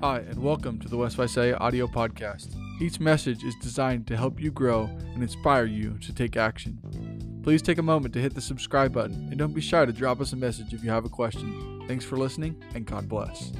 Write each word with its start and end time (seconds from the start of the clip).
Hi, 0.00 0.18
and 0.18 0.40
welcome 0.40 0.78
to 0.78 0.88
the 0.88 0.96
West 0.96 1.16
Visalia 1.16 1.56
audio 1.56 1.88
podcast. 1.88 2.54
Each 2.80 3.00
message 3.00 3.42
is 3.42 3.56
designed 3.60 4.06
to 4.06 4.16
help 4.16 4.40
you 4.40 4.52
grow 4.52 4.84
and 4.84 5.24
inspire 5.24 5.64
you 5.64 5.98
to 5.98 6.14
take 6.14 6.36
action. 6.36 7.40
Please 7.42 7.62
take 7.62 7.78
a 7.78 7.82
moment 7.82 8.14
to 8.14 8.20
hit 8.20 8.32
the 8.32 8.40
subscribe 8.40 8.92
button 8.92 9.26
and 9.30 9.36
don't 9.36 9.52
be 9.52 9.60
shy 9.60 9.84
to 9.84 9.92
drop 9.92 10.20
us 10.20 10.32
a 10.32 10.36
message 10.36 10.72
if 10.72 10.84
you 10.84 10.90
have 10.90 11.04
a 11.04 11.08
question. 11.08 11.82
Thanks 11.88 12.04
for 12.04 12.16
listening 12.16 12.62
and 12.76 12.86
God 12.86 13.08
bless. 13.08 13.50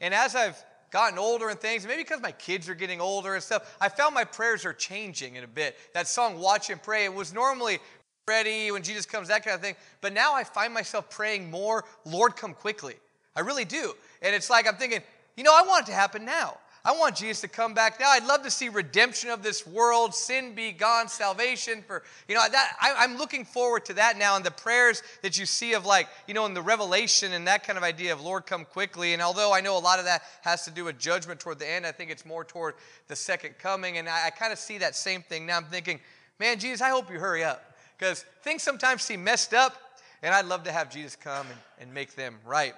And 0.00 0.14
as 0.14 0.36
I've 0.36 0.64
gotten 0.92 1.18
older 1.18 1.48
and 1.48 1.58
things, 1.58 1.84
maybe 1.84 2.04
because 2.04 2.22
my 2.22 2.30
kids 2.30 2.68
are 2.68 2.76
getting 2.76 3.00
older 3.00 3.34
and 3.34 3.42
stuff, 3.42 3.76
I 3.80 3.88
found 3.88 4.14
my 4.14 4.24
prayers 4.24 4.64
are 4.64 4.72
changing 4.72 5.34
in 5.34 5.42
a 5.42 5.48
bit. 5.48 5.76
That 5.94 6.06
song, 6.06 6.38
Watch 6.38 6.70
and 6.70 6.80
Pray, 6.80 7.06
it 7.06 7.12
was 7.12 7.34
normally 7.34 7.80
ready 8.28 8.70
when 8.70 8.82
Jesus 8.82 9.04
comes, 9.04 9.28
that 9.28 9.44
kind 9.44 9.56
of 9.56 9.60
thing. 9.60 9.74
But 10.00 10.12
now 10.12 10.32
I 10.32 10.44
find 10.44 10.72
myself 10.72 11.10
praying 11.10 11.50
more, 11.50 11.84
Lord, 12.04 12.36
come 12.36 12.54
quickly. 12.54 12.94
I 13.34 13.40
really 13.40 13.64
do. 13.64 13.94
And 14.20 14.34
it's 14.34 14.48
like 14.48 14.68
I'm 14.68 14.76
thinking, 14.76 15.00
you 15.36 15.42
know, 15.42 15.52
I 15.52 15.66
want 15.66 15.88
it 15.88 15.90
to 15.90 15.96
happen 15.96 16.24
now. 16.24 16.58
I 16.84 16.92
want 16.92 17.16
Jesus 17.16 17.40
to 17.42 17.48
come 17.48 17.74
back 17.74 17.98
now. 18.00 18.10
I'd 18.10 18.26
love 18.26 18.42
to 18.42 18.50
see 18.50 18.68
redemption 18.68 19.30
of 19.30 19.42
this 19.42 19.66
world, 19.66 20.14
sin 20.14 20.54
be 20.54 20.72
gone, 20.72 21.08
salvation 21.08 21.82
for, 21.86 22.02
you 22.28 22.34
know, 22.34 22.42
that 22.50 22.76
I, 22.80 23.04
am 23.04 23.18
looking 23.18 23.44
forward 23.44 23.84
to 23.86 23.94
that 23.94 24.18
now. 24.18 24.34
And 24.34 24.44
the 24.44 24.50
prayers 24.50 25.02
that 25.22 25.38
you 25.38 25.46
see 25.46 25.74
of 25.74 25.86
like, 25.86 26.08
you 26.26 26.34
know, 26.34 26.44
in 26.46 26.54
the 26.54 26.62
revelation 26.62 27.32
and 27.32 27.46
that 27.46 27.64
kind 27.64 27.76
of 27.76 27.84
idea 27.84 28.12
of 28.12 28.20
Lord 28.20 28.46
come 28.46 28.64
quickly. 28.64 29.12
And 29.12 29.22
although 29.22 29.52
I 29.52 29.60
know 29.60 29.76
a 29.76 29.80
lot 29.80 30.00
of 30.00 30.04
that 30.06 30.22
has 30.42 30.64
to 30.64 30.72
do 30.72 30.84
with 30.84 30.98
judgment 30.98 31.38
toward 31.38 31.60
the 31.60 31.68
end, 31.68 31.86
I 31.86 31.92
think 31.92 32.10
it's 32.10 32.26
more 32.26 32.44
toward 32.44 32.74
the 33.06 33.16
second 33.16 33.58
coming. 33.58 33.98
And 33.98 34.08
I, 34.08 34.26
I 34.26 34.30
kind 34.30 34.52
of 34.52 34.58
see 34.58 34.78
that 34.78 34.96
same 34.96 35.22
thing 35.22 35.46
now. 35.46 35.58
I'm 35.58 35.64
thinking, 35.64 36.00
man, 36.40 36.58
Jesus, 36.58 36.80
I 36.80 36.90
hope 36.90 37.10
you 37.12 37.18
hurry 37.18 37.44
up 37.44 37.71
because 38.02 38.24
things 38.42 38.64
sometimes 38.64 39.00
seem 39.04 39.22
messed 39.22 39.54
up, 39.54 39.76
and 40.24 40.34
I'd 40.34 40.46
love 40.46 40.64
to 40.64 40.72
have 40.72 40.90
Jesus 40.90 41.14
come 41.14 41.46
and, 41.46 41.58
and 41.78 41.94
make 41.94 42.16
them 42.16 42.34
right. 42.44 42.74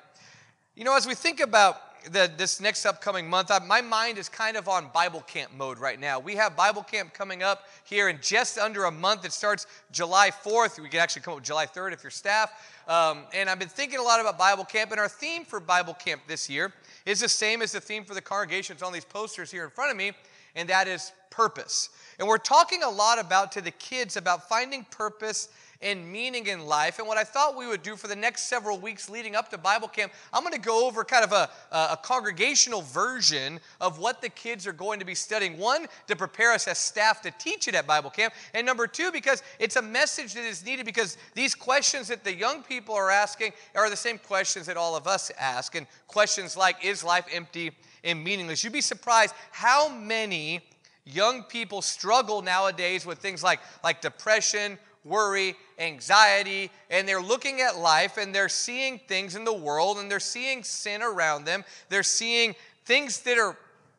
You 0.76 0.84
know, 0.84 0.94
as 0.94 1.06
we 1.06 1.14
think 1.14 1.40
about 1.40 1.80
the, 2.12 2.30
this 2.36 2.60
next 2.60 2.84
upcoming 2.84 3.30
month, 3.30 3.50
I, 3.50 3.58
my 3.60 3.80
mind 3.80 4.18
is 4.18 4.28
kind 4.28 4.54
of 4.54 4.68
on 4.68 4.90
Bible 4.92 5.22
camp 5.22 5.50
mode 5.56 5.78
right 5.78 5.98
now. 5.98 6.20
We 6.20 6.36
have 6.36 6.54
Bible 6.54 6.82
camp 6.82 7.14
coming 7.14 7.42
up 7.42 7.64
here 7.84 8.10
in 8.10 8.18
just 8.20 8.58
under 8.58 8.84
a 8.84 8.90
month. 8.90 9.24
It 9.24 9.32
starts 9.32 9.66
July 9.92 10.30
4th. 10.30 10.78
We 10.78 10.90
can 10.90 11.00
actually 11.00 11.22
come 11.22 11.38
up 11.38 11.42
July 11.42 11.64
3rd 11.64 11.94
if 11.94 12.02
you're 12.02 12.10
staff. 12.10 12.50
Um, 12.86 13.20
and 13.32 13.48
I've 13.48 13.58
been 13.58 13.68
thinking 13.68 14.00
a 14.00 14.02
lot 14.02 14.20
about 14.20 14.36
Bible 14.36 14.66
camp, 14.66 14.90
and 14.90 15.00
our 15.00 15.08
theme 15.08 15.46
for 15.46 15.58
Bible 15.58 15.94
camp 15.94 16.20
this 16.28 16.50
year 16.50 16.70
is 17.06 17.20
the 17.20 17.30
same 17.30 17.62
as 17.62 17.72
the 17.72 17.80
theme 17.80 18.04
for 18.04 18.12
the 18.12 18.20
congregation. 18.20 18.74
It's 18.74 18.82
on 18.82 18.92
these 18.92 19.06
posters 19.06 19.50
here 19.50 19.64
in 19.64 19.70
front 19.70 19.90
of 19.90 19.96
me, 19.96 20.12
and 20.54 20.68
that 20.68 20.86
is 20.86 21.12
purpose. 21.34 21.90
And 22.18 22.28
we're 22.28 22.38
talking 22.38 22.82
a 22.82 22.88
lot 22.88 23.18
about 23.18 23.52
to 23.52 23.60
the 23.60 23.72
kids 23.72 24.16
about 24.16 24.48
finding 24.48 24.84
purpose 24.90 25.48
and 25.82 26.10
meaning 26.10 26.46
in 26.46 26.64
life. 26.64 26.98
And 26.98 27.06
what 27.06 27.18
I 27.18 27.24
thought 27.24 27.56
we 27.56 27.66
would 27.66 27.82
do 27.82 27.94
for 27.94 28.08
the 28.08 28.16
next 28.16 28.44
several 28.44 28.78
weeks 28.78 29.10
leading 29.10 29.36
up 29.36 29.50
to 29.50 29.58
Bible 29.58 29.88
camp, 29.88 30.12
I'm 30.32 30.42
going 30.42 30.54
to 30.54 30.60
go 30.60 30.86
over 30.86 31.04
kind 31.04 31.24
of 31.24 31.32
a, 31.32 31.50
a 31.72 31.98
congregational 32.02 32.82
version 32.82 33.60
of 33.80 33.98
what 33.98 34.22
the 34.22 34.30
kids 34.30 34.66
are 34.66 34.72
going 34.72 34.98
to 35.00 35.04
be 35.04 35.14
studying. 35.14 35.58
One, 35.58 35.86
to 36.06 36.16
prepare 36.16 36.52
us 36.52 36.66
as 36.68 36.78
staff 36.78 37.20
to 37.22 37.32
teach 37.38 37.68
it 37.68 37.74
at 37.74 37.86
Bible 37.86 38.10
camp. 38.10 38.32
And 38.54 38.66
number 38.66 38.86
two, 38.86 39.12
because 39.12 39.42
it's 39.58 39.76
a 39.76 39.82
message 39.82 40.34
that 40.34 40.44
is 40.44 40.64
needed 40.64 40.86
because 40.86 41.18
these 41.34 41.54
questions 41.54 42.08
that 42.08 42.24
the 42.24 42.34
young 42.34 42.62
people 42.62 42.94
are 42.94 43.10
asking 43.10 43.52
are 43.74 43.90
the 43.90 43.96
same 43.96 44.18
questions 44.18 44.66
that 44.66 44.76
all 44.76 44.96
of 44.96 45.06
us 45.06 45.30
ask. 45.38 45.74
And 45.74 45.86
questions 46.08 46.56
like, 46.56 46.82
is 46.82 47.04
life 47.04 47.26
empty 47.30 47.72
and 48.04 48.24
meaningless? 48.24 48.64
You'd 48.64 48.72
be 48.72 48.80
surprised 48.80 49.34
how 49.50 49.88
many 49.88 50.62
young 51.04 51.42
people 51.42 51.82
struggle 51.82 52.42
nowadays 52.42 53.04
with 53.04 53.18
things 53.18 53.42
like, 53.42 53.60
like 53.82 54.00
depression, 54.00 54.78
worry, 55.04 55.54
anxiety, 55.78 56.70
and 56.90 57.06
they're 57.06 57.22
looking 57.22 57.60
at 57.60 57.76
life 57.76 58.16
and 58.16 58.34
they're 58.34 58.48
seeing 58.48 58.98
things 59.06 59.36
in 59.36 59.44
the 59.44 59.52
world 59.52 59.98
and 59.98 60.10
they're 60.10 60.20
seeing 60.20 60.62
sin 60.62 61.02
around 61.02 61.44
them. 61.44 61.64
They're 61.88 62.02
seeing 62.02 62.54
things 62.84 63.20
that 63.22 63.38
are, 63.38 63.56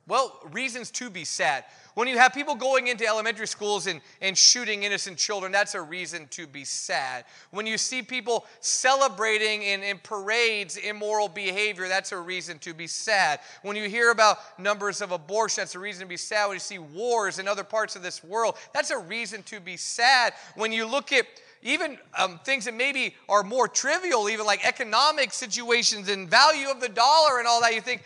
well, 0.07 0.39
reasons 0.51 0.91
to 0.91 1.09
be 1.09 1.25
sad. 1.25 1.66
When 1.95 2.07
you 2.07 2.17
have 2.17 2.33
people 2.33 2.55
going 2.55 2.88
into 2.88 3.07
elementary 3.07 3.47
schools 3.47 3.88
and, 3.88 4.01
and 4.21 4.38
shooting 4.38 4.83
innocent 4.83 5.17
children, 5.17 5.51
that's 5.51 5.75
a 5.75 5.81
reason 5.81 6.27
to 6.31 6.45
be 6.45 6.66
sad. 6.66 7.23
When 7.51 7.66
you 7.66 7.77
see 7.77 8.01
people 8.01 8.45
celebrating 8.59 9.63
in, 9.63 9.81
in 9.81 9.97
parades 9.99 10.75
immoral 10.77 11.29
behavior, 11.29 11.88
that's 11.88 12.11
a 12.11 12.19
reason 12.19 12.59
to 12.59 12.73
be 12.73 12.85
sad. 12.85 13.39
When 13.63 13.77
you 13.77 13.89
hear 13.89 14.11
about 14.11 14.59
numbers 14.59 15.01
of 15.01 15.11
abortion, 15.11 15.61
that's 15.61 15.75
a 15.75 15.79
reason 15.79 16.01
to 16.01 16.09
be 16.09 16.17
sad. 16.17 16.47
When 16.47 16.55
you 16.55 16.59
see 16.59 16.79
wars 16.79 17.39
in 17.39 17.47
other 17.47 17.63
parts 17.63 17.95
of 17.95 18.03
this 18.03 18.23
world, 18.23 18.57
that's 18.73 18.91
a 18.91 18.97
reason 18.99 19.41
to 19.43 19.59
be 19.59 19.77
sad. 19.77 20.33
When 20.55 20.72
you 20.72 20.85
look 20.85 21.13
at 21.13 21.25
even 21.63 21.97
um, 22.16 22.39
things 22.43 22.66
that 22.66 22.75
maybe 22.75 23.16
are 23.27 23.41
more 23.41 23.67
trivial, 23.67 24.29
even 24.29 24.45
like 24.45 24.67
economic 24.67 25.33
situations 25.33 26.09
and 26.09 26.29
value 26.29 26.69
of 26.69 26.79
the 26.79 26.89
dollar 26.89 27.39
and 27.39 27.47
all 27.47 27.61
that, 27.61 27.73
you 27.73 27.81
think, 27.81 28.03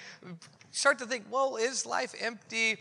start 0.72 1.00
to 1.00 1.06
think, 1.06 1.25
well, 1.30 1.56
is 1.56 1.85
life 1.85 2.13
empty? 2.19 2.78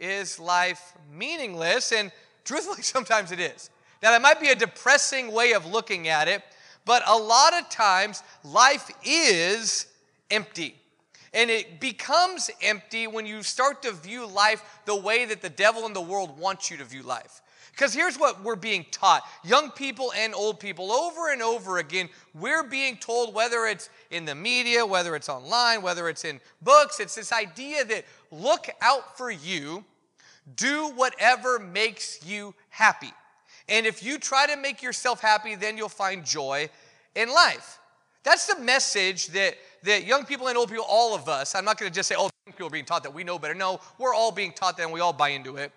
is 0.00 0.40
life 0.40 0.94
meaningless? 1.12 1.92
And 1.92 2.10
truthfully, 2.44 2.82
sometimes 2.82 3.30
it 3.30 3.38
is. 3.38 3.70
Now, 4.02 4.10
that 4.10 4.22
might 4.22 4.40
be 4.40 4.48
a 4.48 4.54
depressing 4.54 5.30
way 5.30 5.52
of 5.52 5.66
looking 5.66 6.08
at 6.08 6.26
it, 6.26 6.42
but 6.86 7.02
a 7.06 7.16
lot 7.16 7.52
of 7.52 7.68
times 7.68 8.22
life 8.42 8.90
is 9.04 9.86
empty. 10.30 10.74
And 11.32 11.50
it 11.50 11.78
becomes 11.78 12.50
empty 12.60 13.06
when 13.06 13.24
you 13.26 13.42
start 13.42 13.82
to 13.82 13.92
view 13.92 14.26
life 14.26 14.80
the 14.86 14.96
way 14.96 15.26
that 15.26 15.42
the 15.42 15.50
devil 15.50 15.86
and 15.86 15.94
the 15.94 16.00
world 16.00 16.36
wants 16.38 16.70
you 16.70 16.78
to 16.78 16.84
view 16.84 17.02
life. 17.02 17.42
Because 17.80 17.94
here's 17.94 18.18
what 18.18 18.44
we're 18.44 18.56
being 18.56 18.84
taught 18.90 19.22
young 19.42 19.70
people 19.70 20.12
and 20.14 20.34
old 20.34 20.60
people, 20.60 20.92
over 20.92 21.32
and 21.32 21.40
over 21.40 21.78
again, 21.78 22.10
we're 22.34 22.62
being 22.62 22.98
told, 22.98 23.32
whether 23.32 23.64
it's 23.64 23.88
in 24.10 24.26
the 24.26 24.34
media, 24.34 24.84
whether 24.84 25.16
it's 25.16 25.30
online, 25.30 25.80
whether 25.80 26.06
it's 26.10 26.26
in 26.26 26.42
books, 26.60 27.00
it's 27.00 27.14
this 27.14 27.32
idea 27.32 27.82
that 27.86 28.04
look 28.30 28.68
out 28.82 29.16
for 29.16 29.30
you 29.30 29.82
do 30.56 30.90
whatever 30.90 31.58
makes 31.58 32.22
you 32.26 32.54
happy. 32.68 33.12
And 33.66 33.86
if 33.86 34.02
you 34.02 34.18
try 34.18 34.46
to 34.46 34.58
make 34.58 34.82
yourself 34.82 35.22
happy, 35.22 35.54
then 35.54 35.78
you'll 35.78 35.88
find 35.88 36.22
joy 36.22 36.68
in 37.14 37.30
life. 37.30 37.78
That's 38.24 38.46
the 38.46 38.60
message 38.60 39.28
that, 39.28 39.54
that 39.84 40.04
young 40.04 40.26
people 40.26 40.48
and 40.48 40.58
old 40.58 40.68
people, 40.68 40.84
all 40.86 41.14
of 41.14 41.30
us, 41.30 41.54
I'm 41.54 41.64
not 41.64 41.78
going 41.78 41.90
to 41.90 41.94
just 41.94 42.10
say, 42.10 42.14
oh, 42.18 42.28
people 42.44 42.66
are 42.66 42.70
being 42.70 42.84
taught 42.84 43.04
that 43.04 43.14
we 43.14 43.24
know 43.24 43.38
better. 43.38 43.54
No, 43.54 43.80
we're 43.96 44.12
all 44.12 44.32
being 44.32 44.52
taught 44.52 44.76
that 44.76 44.82
and 44.82 44.92
we 44.92 45.00
all 45.00 45.14
buy 45.14 45.30
into 45.30 45.56
it. 45.56 45.72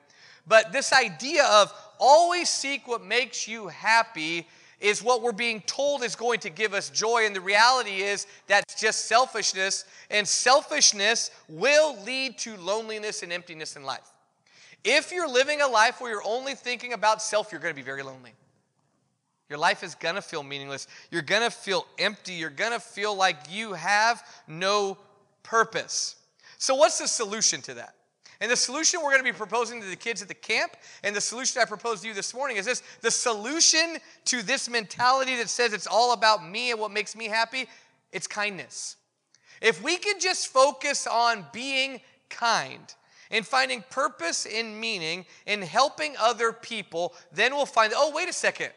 But 0.48 0.72
this 0.72 0.92
idea 0.92 1.46
of 1.46 1.74
always 2.00 2.50
seek 2.50 2.88
what 2.88 3.04
makes 3.04 3.48
you 3.48 3.68
happy 3.68 4.48
is 4.80 5.02
what 5.02 5.22
we're 5.22 5.32
being 5.32 5.62
told 5.62 6.04
is 6.04 6.16
going 6.16 6.40
to 6.42 6.50
give 6.50 6.74
us 6.74 6.90
joy. 6.90 7.26
And 7.26 7.36
the 7.36 7.42
reality 7.42 8.02
is 8.02 8.28
that's 8.48 8.80
just 8.80 9.06
selfishness. 9.06 9.86
And 10.12 10.28
selfishness 10.28 11.32
will 11.48 12.02
lead 12.04 12.38
to 12.40 12.58
loneliness 12.58 13.24
and 13.24 13.32
emptiness 13.32 13.78
in 13.78 13.84
life. 13.84 14.12
If 14.84 15.14
you're 15.14 15.30
living 15.30 15.62
a 15.62 15.68
life 15.68 16.02
where 16.02 16.12
you're 16.12 16.28
only 16.28 16.56
thinking 16.56 16.92
about 16.92 17.22
self, 17.22 17.52
you're 17.52 17.62
going 17.62 17.74
to 17.74 17.82
be 17.82 17.86
very 17.86 18.04
lonely. 18.04 18.34
Your 19.50 19.58
life 19.58 19.84
is 19.84 19.96
going 19.96 20.16
to 20.16 20.22
feel 20.22 20.44
meaningless. 20.44 20.88
You're 21.12 21.22
going 21.22 21.44
to 21.44 21.52
feel 21.52 21.86
empty. 21.98 22.34
You're 22.34 22.50
going 22.50 22.72
to 22.72 22.80
feel 22.80 23.16
like 23.16 23.38
you 23.50 23.74
have 23.74 24.22
no 24.48 24.98
purpose. 25.44 26.16
So, 26.58 26.76
what's 26.76 26.98
the 26.98 27.08
solution 27.08 27.62
to 27.62 27.76
that? 27.76 27.96
And 28.44 28.52
the 28.52 28.58
solution 28.58 29.00
we're 29.02 29.12
going 29.12 29.24
to 29.24 29.32
be 29.32 29.32
proposing 29.32 29.80
to 29.80 29.88
the 29.88 29.96
kids 29.96 30.22
at 30.22 30.28
the 30.28 30.34
camp, 30.34 30.76
and 31.02 31.16
the 31.16 31.22
solution 31.22 31.62
I 31.62 31.66
proposed 31.66 32.02
to 32.02 32.10
you 32.10 32.14
this 32.14 32.34
morning 32.34 32.58
is 32.58 32.66
this 32.66 32.84
the 33.00 33.10
solution 33.10 34.00
to 34.26 34.42
this 34.42 34.70
mentality 34.70 35.38
that 35.38 35.48
says 35.48 35.72
it's 35.72 35.88
all 35.88 36.12
about 36.12 36.46
me 36.46 36.72
and 36.72 36.78
what 36.78 36.92
makes 36.92 37.16
me 37.16 37.30
happy, 37.30 37.70
it's 38.12 38.28
kindness. 38.28 38.98
If 39.62 39.82
we 39.82 39.96
could 39.96 40.20
just 40.20 40.50
focus 40.50 41.08
on 41.08 41.46
being 41.54 42.02
kind, 42.30 42.94
in 43.32 43.44
finding 43.44 43.82
purpose 43.90 44.46
and 44.46 44.78
meaning 44.78 45.26
in 45.46 45.62
helping 45.62 46.14
other 46.20 46.52
people, 46.52 47.14
then 47.32 47.56
we'll 47.56 47.66
find, 47.66 47.94
oh, 47.96 48.12
wait 48.14 48.28
a 48.28 48.34
second, 48.34 48.72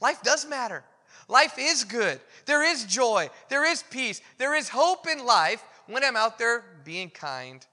life 0.00 0.22
does 0.22 0.46
matter. 0.46 0.84
Life 1.26 1.56
is 1.58 1.82
good. 1.82 2.20
There 2.46 2.62
is 2.62 2.84
joy. 2.84 3.30
There 3.48 3.68
is 3.68 3.82
peace. 3.90 4.20
There 4.38 4.54
is 4.54 4.68
hope 4.68 5.08
in 5.08 5.26
life 5.26 5.64
when 5.88 6.04
I'm 6.04 6.14
out 6.14 6.38
there 6.38 6.62
being 6.84 7.10
kind 7.10 7.66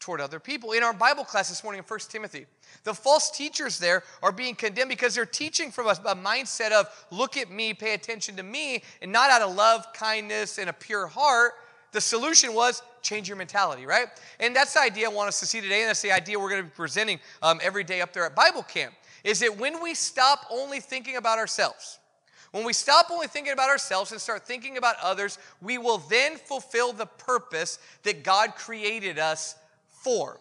toward 0.00 0.20
other 0.20 0.40
people. 0.40 0.72
In 0.72 0.82
our 0.82 0.94
Bible 0.94 1.24
class 1.24 1.48
this 1.50 1.62
morning 1.62 1.78
in 1.78 1.84
1 1.84 2.00
Timothy, 2.08 2.46
the 2.84 2.94
false 2.94 3.30
teachers 3.30 3.78
there 3.78 4.02
are 4.22 4.32
being 4.32 4.54
condemned 4.54 4.88
because 4.88 5.14
they're 5.14 5.26
teaching 5.26 5.70
from 5.70 5.86
a, 5.86 5.90
a 5.90 6.16
mindset 6.16 6.72
of 6.72 6.86
look 7.10 7.36
at 7.36 7.50
me, 7.50 7.74
pay 7.74 7.94
attention 7.94 8.34
to 8.36 8.42
me, 8.42 8.82
and 9.02 9.12
not 9.12 9.30
out 9.30 9.42
of 9.42 9.54
love, 9.54 9.86
kindness, 9.92 10.58
and 10.58 10.70
a 10.70 10.72
pure 10.72 11.06
heart. 11.06 11.52
The 11.92 12.00
solution 12.00 12.54
was 12.54 12.82
change 13.02 13.28
your 13.28 13.36
mentality, 13.36 13.86
right? 13.86 14.06
And 14.38 14.56
that's 14.56 14.74
the 14.74 14.80
idea 14.80 15.08
I 15.08 15.12
want 15.12 15.28
us 15.28 15.40
to 15.40 15.46
see 15.46 15.60
today, 15.60 15.80
and 15.80 15.88
that's 15.88 16.02
the 16.02 16.12
idea 16.12 16.38
we're 16.38 16.50
going 16.50 16.62
to 16.62 16.68
be 16.68 16.74
presenting 16.74 17.20
um, 17.42 17.60
every 17.62 17.84
day 17.84 18.00
up 18.00 18.12
there 18.12 18.24
at 18.24 18.34
Bible 18.34 18.62
camp. 18.62 18.94
Is 19.22 19.40
that 19.40 19.58
when 19.58 19.82
we 19.82 19.94
stop 19.94 20.46
only 20.50 20.80
thinking 20.80 21.16
about 21.16 21.38
ourselves, 21.38 21.98
when 22.52 22.64
we 22.64 22.72
stop 22.72 23.06
only 23.10 23.26
thinking 23.26 23.52
about 23.52 23.68
ourselves 23.68 24.12
and 24.12 24.20
start 24.20 24.46
thinking 24.46 24.76
about 24.76 24.96
others, 25.02 25.38
we 25.60 25.78
will 25.78 25.98
then 25.98 26.36
fulfill 26.36 26.92
the 26.92 27.06
purpose 27.06 27.78
that 28.02 28.24
God 28.24 28.56
created 28.56 29.18
us 29.18 29.56
for. 30.02 30.40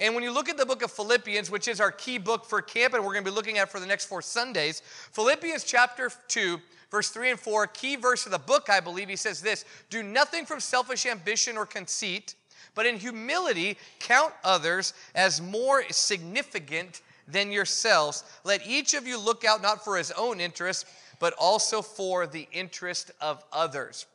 And 0.00 0.14
when 0.14 0.22
you 0.22 0.30
look 0.30 0.48
at 0.48 0.56
the 0.56 0.66
book 0.66 0.82
of 0.82 0.92
Philippians, 0.92 1.50
which 1.50 1.66
is 1.66 1.80
our 1.80 1.90
key 1.90 2.18
book 2.18 2.44
for 2.44 2.62
camp, 2.62 2.94
and 2.94 3.02
we're 3.02 3.12
going 3.12 3.24
to 3.24 3.30
be 3.30 3.34
looking 3.34 3.58
at 3.58 3.68
for 3.68 3.80
the 3.80 3.86
next 3.86 4.06
four 4.06 4.22
Sundays, 4.22 4.80
Philippians 5.12 5.64
chapter 5.64 6.10
2 6.28 6.60
verse 6.90 7.10
3 7.10 7.32
and 7.32 7.40
4, 7.40 7.66
key 7.68 7.96
verse 7.96 8.26
of 8.26 8.32
the 8.32 8.38
book, 8.38 8.68
I 8.70 8.80
believe, 8.80 9.08
he 9.08 9.16
says 9.16 9.40
this 9.40 9.64
Do 9.90 10.02
nothing 10.02 10.44
from 10.44 10.60
selfish 10.60 11.06
ambition 11.06 11.56
or 11.56 11.66
conceit, 11.66 12.34
but 12.74 12.86
in 12.86 12.96
humility 12.96 13.76
count 13.98 14.32
others 14.44 14.94
as 15.14 15.40
more 15.40 15.84
significant 15.90 17.02
than 17.26 17.52
yourselves. 17.52 18.24
Let 18.44 18.66
each 18.66 18.94
of 18.94 19.06
you 19.06 19.18
look 19.18 19.44
out 19.44 19.62
not 19.62 19.84
for 19.84 19.96
his 19.96 20.10
own 20.12 20.40
interest, 20.40 20.86
but 21.18 21.34
also 21.38 21.82
for 21.82 22.26
the 22.26 22.48
interest 22.52 23.10
of 23.20 23.44
others. 23.52 24.06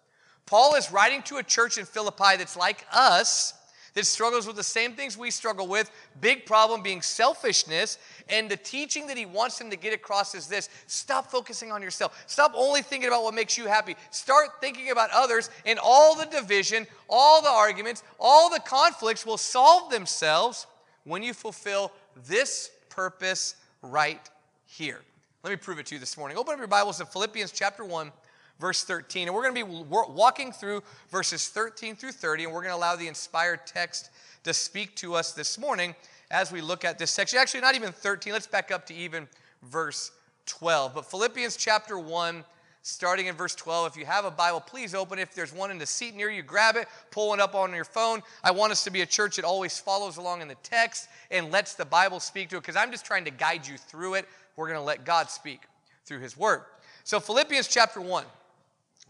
Paul 0.46 0.76
is 0.76 0.92
writing 0.92 1.22
to 1.24 1.38
a 1.38 1.44
church 1.44 1.78
in 1.78 1.86
Philippi 1.86 2.38
that's 2.38 2.58
like 2.58 2.86
us 2.92 3.54
that 3.94 4.06
struggles 4.06 4.48
with 4.48 4.56
the 4.56 4.64
same 4.64 4.94
things 4.94 5.18
we 5.18 5.32
struggle 5.32 5.68
with. 5.68 5.92
Big 6.22 6.46
problem 6.46 6.82
being 6.82 7.02
selfishness. 7.02 7.98
And 8.30 8.50
the 8.50 8.58
teaching 8.58 9.08
that 9.08 9.18
he 9.18 9.26
wants 9.26 9.58
them 9.58 9.70
to 9.70 9.78
get 9.78 9.94
across 9.94 10.36
is 10.36 10.48
this 10.48 10.70
stop 10.88 11.30
focusing 11.30 11.72
on 11.72 11.82
yourself. 11.82 12.24
Stop 12.28 12.54
only 12.56 12.82
thinking 12.82 13.08
about 13.08 13.24
what 13.24 13.34
makes 13.34 13.58
you 13.58 13.68
happy. 13.68 13.96
Start 14.12 14.50
thinking 14.62 14.92
about 14.92 15.10
others, 15.12 15.50
and 15.66 15.80
all 15.82 16.16
the 16.16 16.26
division, 16.26 16.88
all 17.10 17.42
the 17.42 17.50
arguments, 17.50 18.04
all 18.20 18.50
the 18.50 18.60
conflicts 18.60 19.26
will 19.26 19.38
solve 19.38 19.92
themselves 19.92 20.68
when 21.04 21.22
you 21.22 21.34
fulfill 21.34 21.92
this 22.28 22.72
purpose 22.90 23.56
right 23.82 24.30
here. 24.66 25.02
Let 25.44 25.50
me 25.50 25.58
prove 25.58 25.80
it 25.80 25.86
to 25.88 25.96
you 25.96 26.00
this 26.00 26.18
morning. 26.18 26.38
Open 26.38 26.54
up 26.54 26.60
your 26.60 26.68
Bibles 26.68 27.00
to 27.00 27.06
Philippians 27.06 27.52
chapter 27.52 27.84
1 27.84 28.12
verse 28.60 28.84
13. 28.84 29.28
And 29.28 29.36
we're 29.36 29.44
going 29.44 29.56
to 29.56 29.66
be 29.66 29.86
walking 29.90 30.52
through 30.52 30.84
verses 31.10 31.48
13 31.50 31.96
through 31.96 32.12
30, 32.12 32.46
and 32.46 32.54
we're 32.54 32.62
going 32.62 32.74
to 32.74 32.78
allow 32.78 32.96
the 32.96 33.08
inspired 33.08 33.66
text 33.66 34.10
to 34.44 34.54
speak 34.54 34.96
to 34.98 35.16
us 35.16 35.32
this 35.32 35.58
morning 35.58 35.96
as 36.32 36.52
we 36.52 36.62
look 36.62 36.84
at 36.86 36.98
this 36.98 37.12
section. 37.12 37.40
Actually, 37.40 37.62
not 37.62 37.76
even 37.76 37.92
13. 37.92 38.34
Let's 38.34 38.48
back 38.48 38.72
up 38.72 38.86
to 38.88 38.94
even 38.94 39.28
verse 39.64 40.12
12. 40.46 40.96
But 40.96 41.06
Philippians 41.06 41.56
chapter 41.56 41.98
1, 41.98 42.44
starting 42.82 43.28
in 43.28 43.36
verse 43.36 43.56
12. 43.56 43.92
If 43.92 43.98
you 43.98 44.06
have 44.06 44.26
a 44.26 44.32
Bible, 44.32 44.60
please 44.60 44.94
open 44.94 45.20
it. 45.20 45.24
If 45.24 45.36
there's 45.36 45.54
one 45.54 45.72
in 45.72 45.78
the 45.78 45.86
seat 45.86 46.16
near 46.16 46.30
you, 46.30 46.42
grab 46.42 46.76
it, 46.76 46.88
pull 47.12 47.34
it 47.34 47.40
up 47.40 47.56
on 47.56 47.74
your 47.74 47.86
phone. 47.86 48.22
I 48.44 48.52
want 48.52 48.72
us 48.72 48.84
to 48.84 48.92
be 48.92 49.02
a 49.02 49.06
church 49.06 49.38
that 49.38 49.46
always 49.46 49.80
follows 49.80 50.18
along 50.18 50.42
in 50.42 50.48
the 50.48 50.58
text 50.64 51.08
and 51.32 51.52
lets 51.52 51.76
the 51.76 51.86
Bible 51.86 52.20
speak 52.20 52.50
to 52.50 52.58
it 52.58 52.62
because 52.62 52.76
I'm 52.76 52.92
just 52.92 53.06
trying 53.06 53.26
to 53.26 53.32
guide 53.32 53.66
you 53.66 53.78
through 53.78 54.16
it. 54.16 54.28
We're 54.56 54.68
going 54.68 54.80
to 54.80 54.84
let 54.84 55.06
God 55.06 55.30
speak 55.30 55.62
through 56.06 56.20
His 56.20 56.38
Word. 56.38 56.64
So, 57.06 57.20
Philippians 57.20 57.68
chapter 57.68 58.02
1 58.02 58.26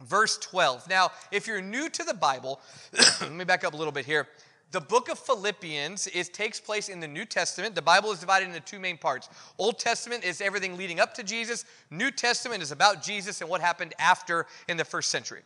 verse 0.01 0.37
12. 0.37 0.89
Now, 0.89 1.11
if 1.31 1.47
you're 1.47 1.61
new 1.61 1.89
to 1.89 2.03
the 2.03 2.13
Bible, 2.13 2.59
let 3.21 3.31
me 3.31 3.43
back 3.43 3.63
up 3.63 3.73
a 3.73 3.77
little 3.77 3.93
bit 3.93 4.05
here. 4.05 4.27
The 4.71 4.81
book 4.81 5.07
of 5.07 5.19
Philippians 5.19 6.07
is, 6.07 6.29
takes 6.29 6.59
place 6.59 6.89
in 6.89 6.99
the 6.99 7.07
New 7.07 7.25
Testament. 7.25 7.75
The 7.75 7.81
Bible 7.83 8.11
is 8.11 8.19
divided 8.19 8.47
into 8.47 8.59
two 8.59 8.79
main 8.79 8.97
parts. 8.97 9.29
Old 9.59 9.77
Testament 9.77 10.23
is 10.23 10.41
everything 10.41 10.77
leading 10.77 10.99
up 10.99 11.13
to 11.13 11.23
Jesus. 11.23 11.65
New 11.91 12.09
Testament 12.09 12.63
is 12.63 12.71
about 12.71 13.03
Jesus 13.03 13.41
and 13.41 13.49
what 13.49 13.61
happened 13.61 13.93
after 13.99 14.47
in 14.67 14.77
the 14.77 14.83
first 14.83 15.11
century. 15.11 15.41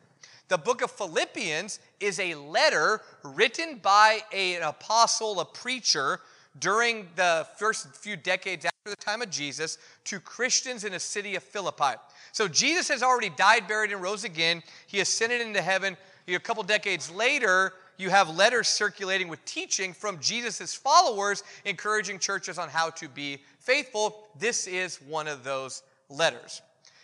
The 0.47 0.57
book 0.57 0.81
of 0.81 0.91
Philippians 0.91 1.79
is 1.99 2.21
a 2.21 2.35
letter 2.35 3.01
written 3.23 3.79
by 3.83 4.21
an 4.31 4.61
apostle, 4.61 5.41
a 5.41 5.45
preacher, 5.45 6.21
during 6.59 7.07
the 7.15 7.47
first 7.57 7.95
few 7.95 8.15
decades 8.15 8.65
after 8.65 8.89
the 8.89 8.95
time 8.95 9.21
of 9.21 9.29
Jesus 9.29 9.77
to 10.05 10.19
Christians 10.19 10.83
in 10.83 10.91
the 10.91 10.99
city 10.99 11.35
of 11.35 11.43
Philippi. 11.43 11.95
So 12.31 12.47
Jesus 12.47 12.87
has 12.89 13.03
already 13.03 13.29
died, 13.29 13.67
buried, 13.67 13.91
and 13.91 14.01
rose 14.01 14.23
again. 14.23 14.63
He 14.87 14.99
ascended 14.99 15.41
into 15.41 15.61
heaven. 15.61 15.97
A 16.27 16.39
couple 16.39 16.63
decades 16.63 17.09
later, 17.09 17.73
you 17.97 18.09
have 18.09 18.29
letters 18.35 18.67
circulating 18.67 19.27
with 19.27 19.43
teaching 19.45 19.93
from 19.93 20.19
Jesus' 20.19 20.73
followers, 20.73 21.43
encouraging 21.65 22.19
churches 22.19 22.57
on 22.57 22.69
how 22.69 22.89
to 22.91 23.09
be 23.09 23.39
faithful. 23.59 24.27
This 24.37 24.67
is 24.67 24.97
one 25.07 25.27
of 25.27 25.43
those 25.43 25.83
letters. 26.09 26.61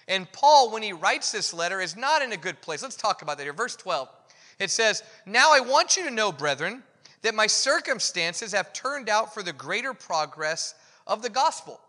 And 0.08 0.32
Paul, 0.32 0.72
when 0.72 0.84
he 0.84 0.94
writes 0.94 1.32
this 1.32 1.54
letter, 1.54 1.80
is 1.82 1.96
not 1.96 2.22
in 2.22 2.34
a 2.34 2.38
good 2.38 2.62
place. 2.62 2.84
Let's 2.84 2.96
talk 2.96 3.22
about 3.22 3.38
that 3.38 3.44
here. 3.44 3.54
Verse 3.54 3.76
12. 3.76 4.10
It 4.60 4.70
says, 4.70 5.04
Now 5.26 5.52
I 5.54 5.60
want 5.62 5.98
you 5.98 6.04
to 6.06 6.12
know, 6.12 6.32
brethren, 6.32 6.84
that 7.24 7.34
my 7.34 7.48
circumstances 7.48 8.52
have 8.52 8.72
turned 8.74 9.10
out 9.10 9.34
for 9.34 9.42
the 9.42 9.54
greater 9.54 9.94
progress 9.94 10.76
of 11.08 11.22
the 11.22 11.30
gospel 11.30 11.80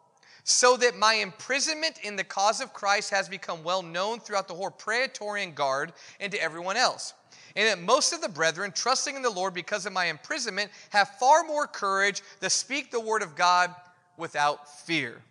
so 0.45 0.77
that 0.77 0.97
my 0.97 1.15
imprisonment 1.15 1.99
in 2.03 2.17
the 2.17 2.25
cause 2.25 2.61
of 2.61 2.73
Christ 2.73 3.11
has 3.11 3.29
become 3.29 3.63
well 3.63 3.83
known 3.83 4.21
throughout 4.21 4.47
the 4.47 4.55
whole 4.55 4.71
Praetorian 4.71 5.53
Guard 5.53 5.93
and 6.21 6.31
to 6.33 6.43
everyone 6.43 6.77
else. 6.77 7.15
And 7.57 7.69
that 7.69 7.85
most 7.85 8.13
of 8.13 8.21
the 8.21 8.29
brethren, 8.29 8.73
trusting 8.75 9.15
in 9.15 9.23
the 9.23 9.31
Lord 9.31 9.55
because 9.55 9.87
of 9.87 9.93
my 9.93 10.07
imprisonment, 10.07 10.71
have 10.91 11.09
far 11.21 11.45
more 11.45 11.67
courage 11.67 12.23
to 12.41 12.51
speak 12.51 12.91
the 12.91 13.01
word 13.01 13.23
of 13.23 13.37
God 13.37 13.75
without 14.17 14.69
fear. 14.81 15.23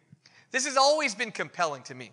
This 0.51 0.65
has 0.65 0.77
always 0.77 1.13
been 1.13 1.31
compelling 1.31 1.83
to 1.83 1.95
me 1.95 2.11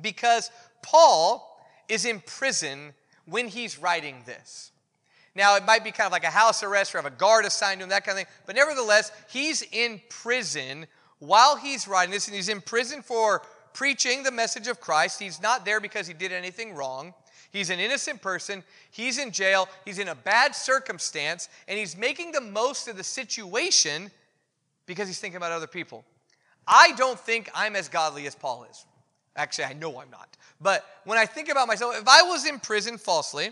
because 0.00 0.50
Paul 0.82 1.64
is 1.88 2.04
in 2.04 2.20
prison 2.26 2.92
when 3.26 3.48
he's 3.48 3.78
writing 3.78 4.22
this. 4.26 4.71
Now, 5.34 5.56
it 5.56 5.64
might 5.64 5.82
be 5.82 5.90
kind 5.90 6.06
of 6.06 6.12
like 6.12 6.24
a 6.24 6.30
house 6.30 6.62
arrest 6.62 6.94
or 6.94 6.98
have 6.98 7.06
a 7.06 7.16
guard 7.16 7.44
assigned 7.44 7.80
to 7.80 7.84
him, 7.84 7.90
that 7.90 8.04
kind 8.04 8.18
of 8.18 8.24
thing, 8.24 8.34
but 8.46 8.54
nevertheless, 8.54 9.12
he's 9.30 9.62
in 9.72 10.00
prison 10.10 10.86
while 11.20 11.56
he's 11.56 11.88
writing 11.88 12.12
this, 12.12 12.26
and 12.26 12.34
he's 12.36 12.48
in 12.48 12.60
prison 12.60 13.00
for 13.00 13.42
preaching 13.72 14.22
the 14.22 14.30
message 14.30 14.66
of 14.66 14.80
Christ. 14.80 15.20
He's 15.20 15.40
not 15.40 15.64
there 15.64 15.80
because 15.80 16.06
he 16.06 16.12
did 16.12 16.32
anything 16.32 16.74
wrong. 16.74 17.14
He's 17.52 17.70
an 17.70 17.78
innocent 17.78 18.20
person. 18.20 18.64
He's 18.90 19.18
in 19.18 19.30
jail. 19.30 19.68
He's 19.84 19.98
in 19.98 20.08
a 20.08 20.14
bad 20.14 20.54
circumstance, 20.54 21.48
and 21.68 21.78
he's 21.78 21.96
making 21.96 22.32
the 22.32 22.40
most 22.40 22.88
of 22.88 22.96
the 22.96 23.04
situation 23.04 24.10
because 24.86 25.06
he's 25.06 25.18
thinking 25.18 25.36
about 25.36 25.52
other 25.52 25.66
people. 25.66 26.04
I 26.66 26.92
don't 26.92 27.18
think 27.18 27.50
I'm 27.54 27.76
as 27.76 27.88
godly 27.88 28.26
as 28.26 28.34
Paul 28.34 28.66
is. 28.70 28.84
Actually, 29.36 29.64
I 29.64 29.72
know 29.74 30.00
I'm 30.00 30.10
not. 30.10 30.36
But 30.60 30.84
when 31.04 31.18
I 31.18 31.26
think 31.26 31.48
about 31.48 31.68
myself, 31.68 31.94
if 31.96 32.06
I 32.06 32.22
was 32.22 32.46
in 32.46 32.58
prison 32.58 32.98
falsely, 32.98 33.50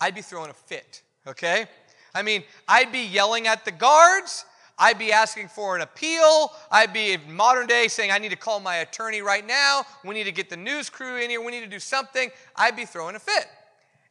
I'd 0.00 0.14
be 0.14 0.22
throwing 0.22 0.50
a 0.50 0.54
fit, 0.54 1.02
okay? 1.26 1.66
I 2.14 2.22
mean, 2.22 2.44
I'd 2.68 2.92
be 2.92 3.04
yelling 3.04 3.46
at 3.46 3.64
the 3.64 3.72
guards. 3.72 4.44
I'd 4.78 4.98
be 4.98 5.12
asking 5.12 5.48
for 5.48 5.76
an 5.76 5.82
appeal. 5.82 6.52
I'd 6.70 6.92
be 6.92 7.12
in 7.12 7.32
modern 7.32 7.66
day 7.66 7.88
saying, 7.88 8.10
I 8.10 8.18
need 8.18 8.30
to 8.30 8.36
call 8.36 8.58
my 8.60 8.76
attorney 8.76 9.22
right 9.22 9.46
now. 9.46 9.82
We 10.04 10.14
need 10.14 10.24
to 10.24 10.32
get 10.32 10.50
the 10.50 10.56
news 10.56 10.90
crew 10.90 11.16
in 11.16 11.30
here. 11.30 11.42
We 11.42 11.52
need 11.52 11.60
to 11.60 11.66
do 11.66 11.78
something. 11.78 12.30
I'd 12.56 12.76
be 12.76 12.84
throwing 12.84 13.14
a 13.14 13.20
fit. 13.20 13.46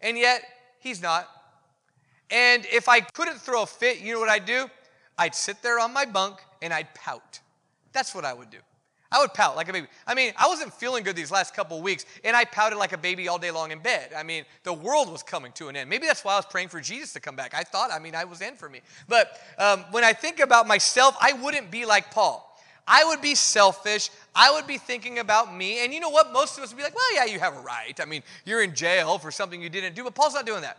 And 0.01 0.17
yet, 0.17 0.43
he's 0.79 1.01
not. 1.01 1.27
And 2.29 2.65
if 2.71 2.87
I 2.87 3.01
couldn't 3.01 3.39
throw 3.39 3.63
a 3.63 3.65
fit, 3.65 3.99
you 3.99 4.13
know 4.13 4.19
what 4.19 4.29
I'd 4.29 4.45
do? 4.45 4.69
I'd 5.17 5.35
sit 5.35 5.61
there 5.61 5.79
on 5.79 5.93
my 5.93 6.05
bunk 6.05 6.39
and 6.61 6.73
I'd 6.73 6.93
pout. 6.95 7.39
That's 7.91 8.15
what 8.15 8.23
I 8.23 8.33
would 8.33 8.49
do. 8.49 8.59
I 9.11 9.19
would 9.19 9.33
pout 9.33 9.57
like 9.57 9.67
a 9.67 9.73
baby. 9.73 9.87
I 10.07 10.13
mean, 10.13 10.31
I 10.37 10.47
wasn't 10.47 10.73
feeling 10.73 11.03
good 11.03 11.17
these 11.17 11.31
last 11.31 11.53
couple 11.53 11.81
weeks, 11.81 12.05
and 12.23 12.35
I 12.35 12.45
pouted 12.45 12.77
like 12.77 12.93
a 12.93 12.97
baby 12.97 13.27
all 13.27 13.37
day 13.37 13.51
long 13.51 13.71
in 13.71 13.79
bed. 13.79 14.11
I 14.15 14.23
mean, 14.23 14.45
the 14.63 14.71
world 14.71 15.11
was 15.11 15.21
coming 15.21 15.51
to 15.53 15.67
an 15.67 15.75
end. 15.75 15.89
Maybe 15.89 16.07
that's 16.07 16.23
why 16.23 16.33
I 16.33 16.35
was 16.37 16.45
praying 16.45 16.69
for 16.69 16.79
Jesus 16.79 17.11
to 17.13 17.19
come 17.19 17.35
back. 17.35 17.53
I 17.53 17.63
thought, 17.63 17.91
I 17.91 17.99
mean, 17.99 18.15
I 18.15 18.23
was 18.23 18.41
in 18.41 18.55
for 18.55 18.69
me. 18.69 18.79
But 19.09 19.37
um, 19.57 19.83
when 19.91 20.05
I 20.05 20.13
think 20.13 20.39
about 20.39 20.65
myself, 20.65 21.17
I 21.19 21.33
wouldn't 21.33 21.69
be 21.71 21.85
like 21.85 22.11
Paul. 22.11 22.47
I 22.87 23.03
would 23.05 23.21
be 23.21 23.35
selfish. 23.35 24.09
I 24.33 24.51
would 24.51 24.65
be 24.65 24.77
thinking 24.77 25.19
about 25.19 25.53
me. 25.53 25.83
And 25.83 25.93
you 25.93 25.99
know 25.99 26.09
what? 26.09 26.31
Most 26.31 26.57
of 26.57 26.63
us 26.63 26.71
would 26.71 26.77
be 26.77 26.83
like, 26.83 26.95
well, 26.95 27.15
yeah, 27.15 27.25
you 27.25 27.39
have 27.39 27.55
a 27.55 27.59
right. 27.59 27.99
I 28.01 28.05
mean, 28.05 28.23
you're 28.45 28.63
in 28.63 28.73
jail 28.73 29.17
for 29.17 29.29
something 29.29 29.61
you 29.61 29.69
didn't 29.69 29.93
do. 29.93 30.03
But 30.03 30.15
Paul's 30.15 30.33
not 30.33 30.45
doing 30.45 30.61
that. 30.61 30.77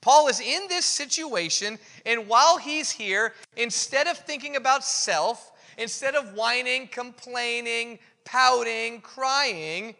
Paul 0.00 0.26
is 0.26 0.40
in 0.40 0.66
this 0.68 0.84
situation, 0.84 1.78
and 2.04 2.26
while 2.26 2.58
he's 2.58 2.90
here, 2.90 3.34
instead 3.56 4.08
of 4.08 4.18
thinking 4.18 4.56
about 4.56 4.84
self, 4.84 5.51
Instead 5.78 6.14
of 6.14 6.34
whining, 6.34 6.88
complaining, 6.88 7.98
pouting, 8.24 9.00
crying, 9.00 9.94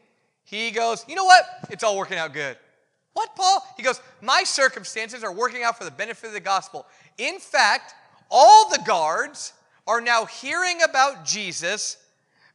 he 0.45 0.71
goes, 0.71 1.05
You 1.09 1.15
know 1.15 1.25
what? 1.25 1.45
It's 1.71 1.85
all 1.85 1.97
working 1.97 2.19
out 2.19 2.33
good. 2.33 2.57
What, 3.15 3.35
Paul? 3.37 3.65
He 3.77 3.83
goes, 3.83 4.01
My 4.21 4.43
circumstances 4.45 5.23
are 5.25 5.33
working 5.33 5.63
out 5.63 5.79
for 5.79 5.85
the 5.85 5.91
benefit 5.91 6.29
of 6.29 6.33
the 6.33 6.41
gospel. 6.41 6.87
In 7.19 7.39
fact, 7.39 7.95
all 8.31 8.69
the 8.71 8.81
guards 8.87 9.53
are 9.87 10.01
now 10.01 10.25
hearing 10.25 10.81
about 10.83 11.25
Jesus 11.25 11.97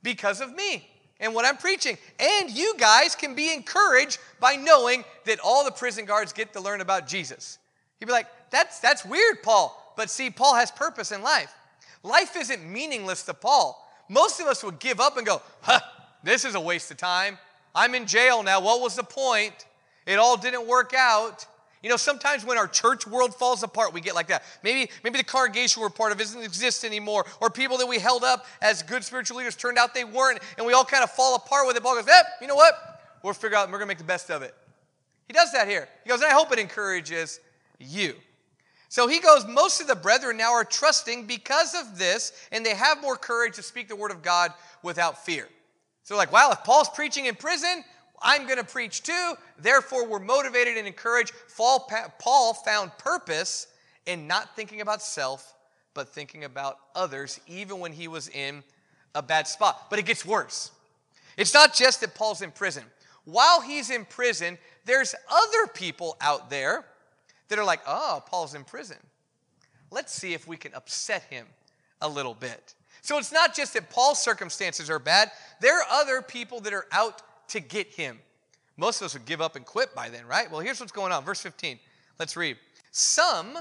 because 0.03 0.41
of 0.41 0.55
me 0.55 0.87
and 1.19 1.33
what 1.33 1.45
I'm 1.45 1.57
preaching. 1.57 1.97
And 2.19 2.49
you 2.49 2.75
guys 2.77 3.15
can 3.15 3.35
be 3.35 3.53
encouraged 3.53 4.19
by 4.39 4.55
knowing 4.55 5.03
that 5.25 5.39
all 5.43 5.65
the 5.65 5.71
prison 5.71 6.05
guards 6.05 6.33
get 6.33 6.53
to 6.53 6.61
learn 6.61 6.81
about 6.81 7.07
Jesus. 7.07 7.59
You'd 7.99 8.07
be 8.07 8.13
like, 8.13 8.27
that's, 8.49 8.79
that's 8.79 9.05
weird, 9.05 9.43
Paul. 9.43 9.93
But 9.95 10.09
see, 10.09 10.29
Paul 10.29 10.55
has 10.55 10.71
purpose 10.71 11.11
in 11.11 11.21
life. 11.21 11.53
Life 12.03 12.35
isn't 12.37 12.63
meaningless 12.63 13.23
to 13.23 13.33
Paul. 13.33 13.83
Most 14.09 14.39
of 14.39 14.47
us 14.47 14.63
would 14.63 14.79
give 14.79 14.99
up 14.99 15.17
and 15.17 15.25
go, 15.25 15.41
huh, 15.61 15.79
this 16.23 16.45
is 16.45 16.55
a 16.55 16.59
waste 16.59 16.91
of 16.91 16.97
time. 16.97 17.37
I'm 17.75 17.93
in 17.95 18.05
jail 18.05 18.41
now. 18.43 18.61
What 18.61 18.81
was 18.81 18.95
the 18.95 19.03
point? 19.03 19.65
It 20.05 20.19
all 20.19 20.37
didn't 20.37 20.67
work 20.67 20.93
out. 20.97 21.45
You 21.83 21.89
know, 21.89 21.97
sometimes 21.97 22.43
when 22.43 22.57
our 22.57 22.67
church 22.67 23.05
world 23.05 23.35
falls 23.35 23.61
apart, 23.61 23.93
we 23.93 24.01
get 24.01 24.15
like 24.15 24.27
that. 24.27 24.43
Maybe, 24.63 24.89
maybe 25.03 25.17
the 25.17 25.23
congregation 25.23 25.81
we're 25.81 25.89
part 25.89 26.11
of 26.11 26.17
doesn't 26.17 26.41
exist 26.41 26.83
anymore, 26.83 27.25
or 27.39 27.49
people 27.49 27.77
that 27.77 27.85
we 27.85 27.99
held 27.99 28.23
up 28.23 28.45
as 28.61 28.81
good 28.81 29.03
spiritual 29.03 29.37
leaders 29.37 29.55
turned 29.55 29.77
out 29.77 29.93
they 29.93 30.03
weren't, 30.03 30.39
and 30.57 30.65
we 30.65 30.73
all 30.73 30.85
kind 30.85 31.03
of 31.03 31.11
fall 31.11 31.35
apart 31.35 31.67
with 31.67 31.77
it. 31.77 31.83
Paul 31.83 31.95
goes, 31.95 32.07
eh, 32.07 32.23
you 32.41 32.47
know 32.47 32.55
what? 32.55 32.73
We'll 33.21 33.33
figure 33.33 33.57
out, 33.57 33.67
we're 33.67 33.77
going 33.77 33.87
to 33.87 33.87
make 33.87 33.99
the 33.99 34.03
best 34.03 34.31
of 34.31 34.41
it. 34.41 34.55
He 35.27 35.33
does 35.33 35.51
that 35.51 35.67
here. 35.67 35.87
He 36.03 36.09
goes, 36.09 36.21
and 36.21 36.31
I 36.31 36.33
hope 36.33 36.51
it 36.51 36.59
encourages 36.59 37.39
you. 37.79 38.15
So 38.89 39.07
he 39.07 39.19
goes, 39.19 39.45
Most 39.45 39.81
of 39.81 39.87
the 39.87 39.95
brethren 39.95 40.37
now 40.37 40.53
are 40.53 40.63
trusting 40.63 41.25
because 41.25 41.75
of 41.75 41.97
this, 41.97 42.31
and 42.51 42.65
they 42.65 42.75
have 42.75 43.01
more 43.01 43.17
courage 43.17 43.55
to 43.55 43.63
speak 43.63 43.87
the 43.87 43.95
word 43.95 44.11
of 44.11 44.21
God 44.21 44.53
without 44.83 45.25
fear. 45.25 45.47
So, 46.03 46.15
like, 46.15 46.31
wow, 46.31 46.51
if 46.51 46.63
Paul's 46.63 46.89
preaching 46.89 47.25
in 47.25 47.35
prison, 47.35 47.83
I'm 48.21 48.45
going 48.45 48.57
to 48.57 48.63
preach 48.63 49.03
too. 49.03 49.33
Therefore, 49.59 50.07
we're 50.07 50.19
motivated 50.19 50.77
and 50.77 50.87
encouraged. 50.87 51.33
Paul 51.55 52.53
found 52.53 52.97
purpose 52.97 53.67
in 54.05 54.25
not 54.25 54.55
thinking 54.55 54.81
about 54.81 55.01
self, 55.01 55.53
but 55.93 56.09
thinking 56.09 56.45
about 56.45 56.77
others, 56.95 57.39
even 57.47 57.79
when 57.79 57.91
he 57.91 58.07
was 58.07 58.29
in 58.29 58.63
a 59.13 59.21
bad 59.21 59.47
spot. 59.47 59.89
But 59.89 59.99
it 59.99 60.05
gets 60.05 60.25
worse. 60.25 60.71
It's 61.35 61.53
not 61.53 61.73
just 61.73 62.01
that 62.01 62.15
Paul's 62.15 62.41
in 62.41 62.51
prison. 62.51 62.83
While 63.25 63.61
he's 63.61 63.89
in 63.89 64.05
prison, 64.05 64.57
there's 64.85 65.13
other 65.29 65.67
people 65.73 66.15
out 66.21 66.49
there 66.49 66.85
that 67.49 67.59
are 67.59 67.65
like, 67.65 67.81
oh, 67.87 68.23
Paul's 68.25 68.53
in 68.55 68.63
prison. 68.63 68.97
Let's 69.91 70.13
see 70.13 70.33
if 70.33 70.47
we 70.47 70.57
can 70.57 70.73
upset 70.73 71.23
him 71.29 71.45
a 72.01 72.09
little 72.09 72.33
bit. 72.33 72.75
So 73.01 73.17
it's 73.17 73.31
not 73.31 73.55
just 73.55 73.73
that 73.73 73.89
Paul's 73.89 74.21
circumstances 74.21 74.89
are 74.89 74.99
bad, 74.99 75.31
there 75.61 75.79
are 75.79 75.85
other 75.89 76.21
people 76.21 76.59
that 76.61 76.73
are 76.73 76.87
out 76.91 77.21
to 77.49 77.59
get 77.59 77.87
him. 77.87 78.19
Most 78.75 79.01
of 79.01 79.05
us 79.05 79.13
would 79.13 79.25
give 79.25 79.41
up 79.41 79.55
and 79.55 79.65
quit 79.65 79.95
by 79.95 80.09
then, 80.09 80.25
right? 80.27 80.51
Well, 80.51 80.59
here's 80.59 80.79
what's 80.79 80.91
going 80.91 81.11
on. 81.11 81.23
Verse 81.23 81.41
15. 81.41 81.79
Let's 82.19 82.35
read. 82.35 82.57
Some, 82.91 83.57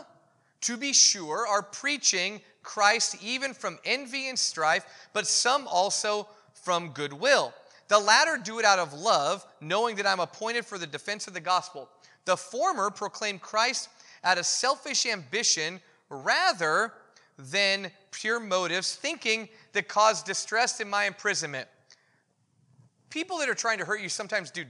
to 0.63 0.77
be 0.77 0.93
sure, 0.93 1.47
are 1.47 1.63
preaching 1.63 2.41
Christ 2.63 3.17
even 3.23 3.55
from 3.55 3.79
envy 3.85 4.29
and 4.29 4.39
strife, 4.39 4.85
but 5.13 5.27
some 5.27 5.67
also 5.69 6.29
from 6.53 6.91
goodwill. 6.91 7.55
The 7.89 7.99
latter 7.99 8.39
do 8.43 8.59
it 8.59 8.65
out 8.65 8.79
of 8.79 8.93
love, 8.93 9.47
knowing 9.61 9.97
that 9.97 10.07
I'm 10.07 10.21
appointed 10.21 10.67
for 10.67 10.77
the 10.77 10.87
defense 10.87 11.29
of 11.29 11.35
the 11.35 11.41
gospel. 11.41 11.89
The 12.27 12.37
former 12.37 12.91
proclaim 12.91 13.39
Christ 13.39 13.89
out 14.23 14.37
of 14.37 14.45
selfish 14.45 15.07
ambition 15.07 15.81
rather 16.11 16.93
than 17.39 17.91
pure 18.11 18.41
motives, 18.41 18.95
thinking 18.95 19.49
that 19.73 19.89
caused 19.89 20.27
distress 20.27 20.81
in 20.81 20.89
my 20.89 21.05
imprisonment. 21.05 21.69
People 23.11 23.39
that 23.39 23.49
are 23.49 23.55
trying 23.55 23.79
to 23.79 23.85
hurt 23.85 24.01
you 24.01 24.09
sometimes 24.09 24.51
do 24.51 24.65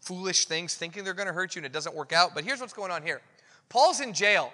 foolish 0.00 0.46
things, 0.46 0.74
thinking 0.74 1.04
they're 1.04 1.14
going 1.14 1.28
to 1.28 1.34
hurt 1.34 1.54
you, 1.54 1.60
and 1.60 1.66
it 1.66 1.72
doesn't 1.72 1.94
work 1.94 2.12
out. 2.12 2.34
But 2.34 2.44
here's 2.44 2.60
what's 2.60 2.72
going 2.72 2.90
on 2.90 3.02
here 3.02 3.20
Paul's 3.68 4.00
in 4.00 4.12
jail. 4.12 4.52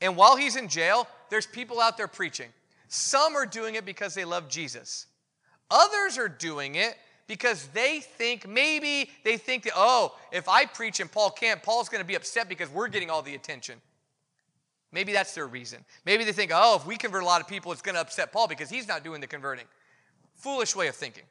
And 0.00 0.16
while 0.16 0.36
he's 0.36 0.56
in 0.56 0.66
jail, 0.66 1.06
there's 1.30 1.46
people 1.46 1.80
out 1.80 1.96
there 1.96 2.08
preaching. 2.08 2.48
Some 2.88 3.36
are 3.36 3.46
doing 3.46 3.76
it 3.76 3.86
because 3.86 4.14
they 4.14 4.24
love 4.24 4.48
Jesus. 4.48 5.06
Others 5.70 6.18
are 6.18 6.28
doing 6.28 6.74
it 6.74 6.96
because 7.26 7.68
they 7.68 8.00
think 8.00 8.48
maybe 8.48 9.10
they 9.24 9.36
think 9.36 9.64
that, 9.64 9.72
oh, 9.76 10.16
if 10.32 10.48
I 10.48 10.66
preach 10.66 11.00
and 11.00 11.10
Paul 11.10 11.30
can't, 11.30 11.62
Paul's 11.62 11.88
going 11.88 12.02
to 12.02 12.06
be 12.06 12.14
upset 12.14 12.48
because 12.48 12.68
we're 12.70 12.88
getting 12.88 13.10
all 13.10 13.22
the 13.22 13.34
attention. 13.34 13.80
Maybe 14.92 15.12
that's 15.12 15.34
their 15.34 15.46
reason. 15.46 15.84
Maybe 16.04 16.24
they 16.24 16.32
think, 16.32 16.50
oh, 16.54 16.76
if 16.76 16.86
we 16.86 16.96
convert 16.96 17.22
a 17.22 17.26
lot 17.26 17.40
of 17.40 17.48
people, 17.48 17.72
it's 17.72 17.80
going 17.80 17.94
to 17.94 18.00
upset 18.00 18.32
Paul 18.32 18.46
because 18.46 18.68
he's 18.68 18.86
not 18.86 19.02
doing 19.02 19.20
the 19.20 19.26
converting. 19.26 19.64
Foolish 20.34 20.76
way 20.76 20.88
of 20.88 20.94
thinking. 20.94 21.24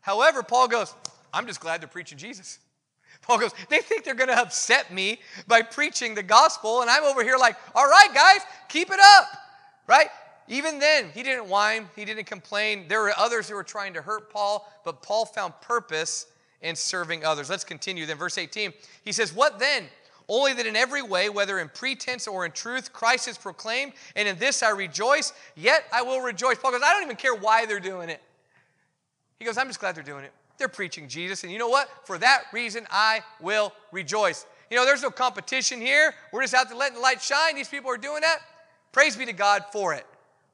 However, 0.00 0.42
Paul 0.42 0.66
goes, 0.68 0.94
I'm 1.32 1.46
just 1.46 1.60
glad 1.60 1.80
they're 1.80 1.88
preaching 1.88 2.18
Jesus. 2.18 2.58
Paul 3.22 3.38
goes, 3.38 3.52
they 3.68 3.78
think 3.78 4.04
they're 4.04 4.14
going 4.14 4.30
to 4.30 4.38
upset 4.38 4.92
me 4.92 5.20
by 5.46 5.62
preaching 5.62 6.14
the 6.14 6.22
gospel, 6.22 6.80
and 6.80 6.90
I'm 6.90 7.04
over 7.04 7.22
here 7.22 7.36
like, 7.36 7.56
all 7.74 7.86
right, 7.86 8.08
guys, 8.12 8.40
keep 8.68 8.90
it 8.90 9.00
up, 9.00 9.26
right? 9.86 10.08
Even 10.48 10.78
then, 10.78 11.10
he 11.12 11.22
didn't 11.22 11.48
whine, 11.48 11.88
he 11.96 12.04
didn't 12.04 12.26
complain. 12.26 12.86
There 12.88 13.02
were 13.02 13.12
others 13.16 13.48
who 13.48 13.56
were 13.56 13.64
trying 13.64 13.94
to 13.94 14.02
hurt 14.02 14.30
Paul, 14.30 14.70
but 14.84 15.02
Paul 15.02 15.24
found 15.24 15.54
purpose 15.60 16.26
in 16.62 16.76
serving 16.76 17.24
others. 17.24 17.50
Let's 17.50 17.64
continue 17.64 18.06
then. 18.06 18.16
Verse 18.16 18.38
18, 18.38 18.72
he 19.04 19.12
says, 19.12 19.32
What 19.32 19.58
then? 19.58 19.84
Only 20.28 20.54
that 20.54 20.66
in 20.66 20.74
every 20.74 21.02
way, 21.02 21.28
whether 21.28 21.60
in 21.60 21.68
pretense 21.68 22.26
or 22.26 22.44
in 22.44 22.50
truth, 22.50 22.92
Christ 22.92 23.28
is 23.28 23.38
proclaimed, 23.38 23.92
and 24.16 24.26
in 24.26 24.36
this 24.38 24.62
I 24.62 24.70
rejoice, 24.70 25.32
yet 25.54 25.84
I 25.92 26.02
will 26.02 26.20
rejoice. 26.20 26.58
Paul 26.58 26.72
goes, 26.72 26.82
I 26.84 26.92
don't 26.92 27.04
even 27.04 27.16
care 27.16 27.34
why 27.34 27.64
they're 27.64 27.78
doing 27.78 28.08
it. 28.08 28.20
He 29.38 29.44
goes, 29.44 29.56
I'm 29.56 29.68
just 29.68 29.78
glad 29.78 29.94
they're 29.94 30.02
doing 30.02 30.24
it. 30.24 30.32
They're 30.58 30.68
preaching 30.68 31.06
Jesus, 31.06 31.44
and 31.44 31.52
you 31.52 31.58
know 31.58 31.68
what? 31.68 31.88
For 32.04 32.18
that 32.18 32.44
reason, 32.52 32.86
I 32.90 33.20
will 33.40 33.72
rejoice. 33.92 34.46
You 34.70 34.76
know, 34.76 34.84
there's 34.84 35.02
no 35.02 35.10
competition 35.10 35.80
here. 35.80 36.12
We're 36.32 36.42
just 36.42 36.54
out 36.54 36.68
to 36.70 36.76
letting 36.76 36.96
the 36.96 37.02
light 37.02 37.22
shine. 37.22 37.54
These 37.54 37.68
people 37.68 37.90
are 37.90 37.98
doing 37.98 38.22
that. 38.22 38.38
Praise 38.90 39.16
be 39.16 39.26
to 39.26 39.32
God 39.32 39.64
for 39.70 39.94
it. 39.94 40.06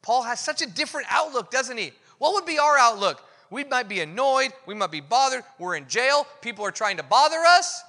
Paul 0.03 0.23
has 0.25 0.41
such 0.41 0.63
a 0.63 0.67
different 0.67 1.07
outlook, 1.11 1.51
doesn't 1.51 1.79
he? 1.79 1.93
What 2.19 2.35
would 2.35 2.47
be 2.47 2.59
our 2.59 2.77
outlook? 2.77 3.25
We 3.51 3.65
might 3.65 3.89
be 3.89 4.01
annoyed. 4.01 4.53
We 4.67 4.75
might 4.75 4.91
be 4.91 5.01
bothered. 5.01 5.45
We're 5.59 5.77
in 5.77 5.89
jail. 5.89 6.27
People 6.41 6.65
are 6.65 6.71
trying 6.71 6.97
to 6.97 7.03
bother 7.03 7.39
us 7.39 7.83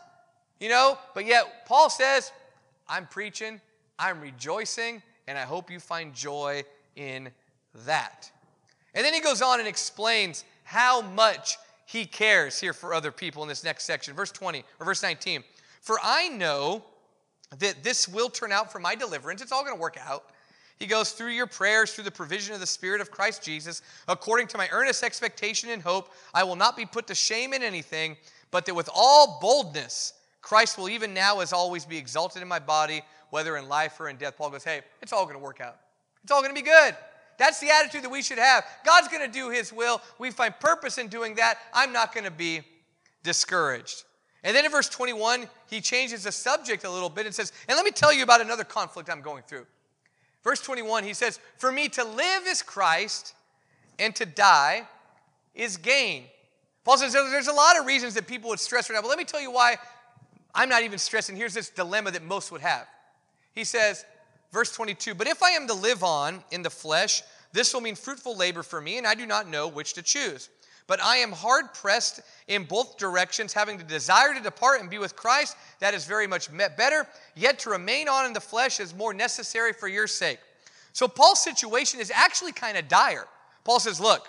you 0.64 0.70
know, 0.70 0.98
but 1.14 1.26
yet 1.26 1.66
Paul 1.66 1.90
says, 1.90 2.32
I'm 2.88 3.06
preaching, 3.06 3.60
I'm 4.00 4.22
rejoicing, 4.22 5.02
and 5.28 5.38
I 5.38 5.42
hope 5.42 5.70
you 5.70 5.78
find 5.78 6.14
joy 6.14 6.64
in 6.96 7.30
that. 7.86 8.32
And 8.94 9.04
then 9.04 9.14
he 9.14 9.20
goes 9.20 9.42
on 9.42 9.60
and 9.60 9.68
explains 9.68 10.46
how 10.64 11.02
much 11.02 11.58
he 11.86 12.06
cares 12.06 12.62
here 12.62 12.72
for 12.72 12.94
other 12.94 13.12
people 13.12 13.44
in 13.44 13.50
this 13.50 13.66
next 13.66 13.84
section. 13.84 14.16
Verse 14.16 14.32
20 14.32 14.64
or 14.80 14.86
verse 14.86 15.04
19. 15.04 15.44
For 15.82 15.98
I 16.02 16.30
know 16.30 16.82
that 17.60 17.84
this 17.84 18.08
will 18.08 18.30
turn 18.30 18.54
out 18.54 18.72
for 18.72 18.80
my 18.80 18.96
deliverance. 18.96 19.42
It's 19.42 19.52
all 19.52 19.66
going 19.66 19.76
to 19.76 19.82
work 19.82 19.98
out. 20.00 20.32
He 20.80 20.88
goes 20.88 21.12
through 21.12 21.32
your 21.32 21.48
prayers, 21.48 21.94
through 21.94 22.04
the 22.04 22.12
provision 22.12 22.54
of 22.54 22.60
the 22.60 22.68
Spirit 22.68 23.02
of 23.02 23.12
Christ 23.12 23.44
Jesus, 23.44 23.82
according 24.08 24.48
to 24.48 24.58
my 24.58 24.68
earnest 24.72 25.04
expectation 25.04 25.70
and 25.70 25.82
hope, 25.82 26.12
I 26.34 26.44
will 26.44 26.56
not 26.56 26.76
be 26.76 26.86
put 26.86 27.08
to 27.08 27.16
shame 27.16 27.54
in 27.54 27.64
anything, 27.64 28.18
but 28.52 28.66
that 28.66 28.76
with 28.76 28.90
all 28.94 29.40
boldness, 29.42 30.14
Christ 30.42 30.78
will 30.78 30.90
even 30.90 31.14
now, 31.14 31.40
as 31.40 31.54
always, 31.54 31.86
be 31.86 31.98
exalted 31.98 32.42
in 32.42 32.48
my 32.48 32.60
body, 32.60 33.02
whether 33.30 33.58
in 33.58 33.70
life 33.70 34.00
or 34.00 34.10
in 34.10 34.18
death. 34.18 34.38
Paul 34.38 34.50
goes, 34.50 34.64
Hey, 34.64 34.82
it's 35.02 35.14
all 35.14 35.24
going 35.24 35.38
to 35.38 35.44
work 35.44 35.62
out. 35.62 35.78
It's 36.24 36.32
all 36.32 36.42
going 36.42 36.54
to 36.54 36.62
be 36.62 36.68
good. 36.68 36.96
That's 37.38 37.60
the 37.60 37.70
attitude 37.70 38.04
that 38.04 38.12
we 38.12 38.22
should 38.22 38.38
have. 38.38 38.64
God's 38.86 39.08
going 39.08 39.26
to 39.26 39.32
do 39.32 39.50
His 39.50 39.72
will. 39.74 40.02
We 40.20 40.32
find 40.32 40.58
purpose 40.60 40.98
in 40.98 41.08
doing 41.08 41.36
that. 41.36 41.58
I'm 41.74 41.92
not 41.92 42.14
going 42.14 42.26
to 42.26 42.32
be 42.32 42.62
discouraged. 43.24 44.04
And 44.44 44.56
then 44.56 44.66
in 44.66 44.72
verse 44.72 44.90
21, 44.90 45.48
he 45.70 45.80
changes 45.80 46.24
the 46.26 46.32
subject 46.32 46.84
a 46.84 46.90
little 46.90 47.10
bit 47.10 47.26
and 47.26 47.34
says, 47.34 47.54
And 47.68 47.76
let 47.78 47.86
me 47.86 47.92
tell 47.92 48.14
you 48.14 48.24
about 48.24 48.42
another 48.42 48.66
conflict 48.66 49.10
I'm 49.10 49.22
going 49.22 49.44
through. 49.48 49.66
Verse 50.44 50.62
21, 50.62 51.04
he 51.04 51.14
says, 51.14 51.40
For 51.58 51.72
me 51.72 51.88
to 51.90 52.04
live 52.04 52.44
is 52.48 52.62
Christ, 52.62 53.34
and 54.00 54.16
to 54.16 54.26
die 54.26 54.88
is 55.56 55.78
gain. 55.78 56.26
Paul 56.84 56.98
says 56.98 57.14
there's 57.14 57.48
a 57.48 57.54
lot 57.54 57.80
of 57.80 57.86
reasons 57.86 58.14
that 58.16 58.28
people 58.28 58.50
would 58.50 58.60
stress 58.60 58.90
right 58.90 58.96
now, 58.96 59.02
but 59.02 59.08
let 59.08 59.18
me 59.18 59.24
tell 59.24 59.42
you 59.42 59.52
why 59.52 59.78
I'm 60.54 60.70
not 60.70 60.84
even 60.84 61.00
stressing. 61.00 61.36
Here's 61.36 61.54
this 61.54 61.70
dilemma 61.70 62.12
that 62.12 62.24
most 62.24 62.52
would 62.52 62.62
have. 62.62 62.88
He 63.56 63.64
says, 63.64 64.06
verse 64.52 64.74
22 64.74 65.16
But 65.16 65.28
if 65.28 65.42
I 65.42 65.52
am 65.52 65.68
to 65.68 65.74
live 65.74 66.04
on 66.04 66.44
in 66.52 66.62
the 66.62 66.70
flesh, 66.70 67.24
this 67.54 67.74
will 67.74 67.82
mean 67.82 67.96
fruitful 67.96 68.36
labor 68.36 68.64
for 68.64 68.82
me, 68.82 68.98
and 68.98 69.08
I 69.08 69.16
do 69.16 69.26
not 69.26 69.48
know 69.48 69.68
which 69.68 69.94
to 69.94 70.02
choose. 70.02 70.50
But 70.88 71.02
I 71.02 71.18
am 71.18 71.32
hard 71.32 71.74
pressed 71.74 72.22
in 72.48 72.66
both 72.66 72.98
directions, 72.98 73.54
having 73.54 73.78
the 73.78 73.84
desire 73.84 74.34
to 74.34 74.42
depart 74.42 74.82
and 74.82 74.90
be 74.90 74.98
with 74.98 75.16
Christ. 75.16 75.56
That 75.80 75.94
is 75.94 76.06
very 76.06 76.28
much 76.28 76.50
better. 76.78 77.08
Yet 77.36 77.60
to 77.60 77.70
remain 77.70 78.10
on 78.10 78.26
in 78.26 78.34
the 78.34 78.42
flesh 78.42 78.80
is 78.80 78.94
more 78.94 79.14
necessary 79.14 79.74
for 79.74 79.88
your 79.88 80.08
sake. 80.08 80.40
So 80.92 81.08
Paul's 81.08 81.42
situation 81.42 82.00
is 82.00 82.12
actually 82.14 82.52
kind 82.52 82.78
of 82.78 82.88
dire. 82.88 83.26
Paul 83.64 83.80
says, 83.80 84.00
Look, 84.00 84.28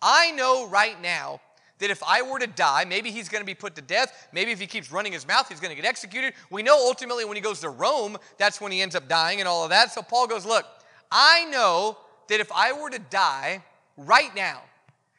I 0.00 0.30
know 0.32 0.68
right 0.68 1.00
now 1.02 1.40
that 1.78 1.90
if 1.90 2.02
I 2.02 2.22
were 2.22 2.38
to 2.38 2.46
die, 2.46 2.84
maybe 2.86 3.10
he's 3.10 3.28
going 3.28 3.42
to 3.42 3.46
be 3.46 3.54
put 3.54 3.74
to 3.74 3.82
death. 3.82 4.28
Maybe 4.32 4.50
if 4.50 4.60
he 4.60 4.66
keeps 4.66 4.90
running 4.90 5.12
his 5.12 5.26
mouth, 5.26 5.48
he's 5.48 5.60
going 5.60 5.74
to 5.74 5.80
get 5.80 5.86
executed. 5.86 6.32
We 6.50 6.62
know 6.62 6.76
ultimately 6.76 7.24
when 7.24 7.36
he 7.36 7.42
goes 7.42 7.60
to 7.60 7.68
Rome, 7.68 8.16
that's 8.38 8.60
when 8.60 8.72
he 8.72 8.80
ends 8.80 8.94
up 8.94 9.08
dying 9.08 9.40
and 9.40 9.48
all 9.48 9.64
of 9.64 9.70
that. 9.70 9.92
So 9.92 10.02
Paul 10.02 10.26
goes, 10.26 10.46
Look, 10.46 10.64
I 11.10 11.44
know 11.46 11.98
that 12.28 12.40
if 12.40 12.50
I 12.52 12.72
were 12.72 12.90
to 12.90 12.98
die 12.98 13.62
right 13.96 14.34
now, 14.34 14.62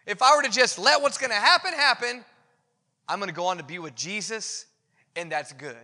if 0.07 0.21
I 0.21 0.35
were 0.35 0.41
to 0.41 0.49
just 0.49 0.79
let 0.79 1.01
what's 1.01 1.17
going 1.17 1.29
to 1.29 1.35
happen 1.35 1.73
happen, 1.73 2.25
I'm 3.07 3.19
going 3.19 3.29
to 3.29 3.35
go 3.35 3.45
on 3.45 3.57
to 3.57 3.63
be 3.63 3.77
with 3.77 3.93
Jesus, 3.93 4.65
and 5.15 5.31
that's 5.31 5.53
good. 5.53 5.75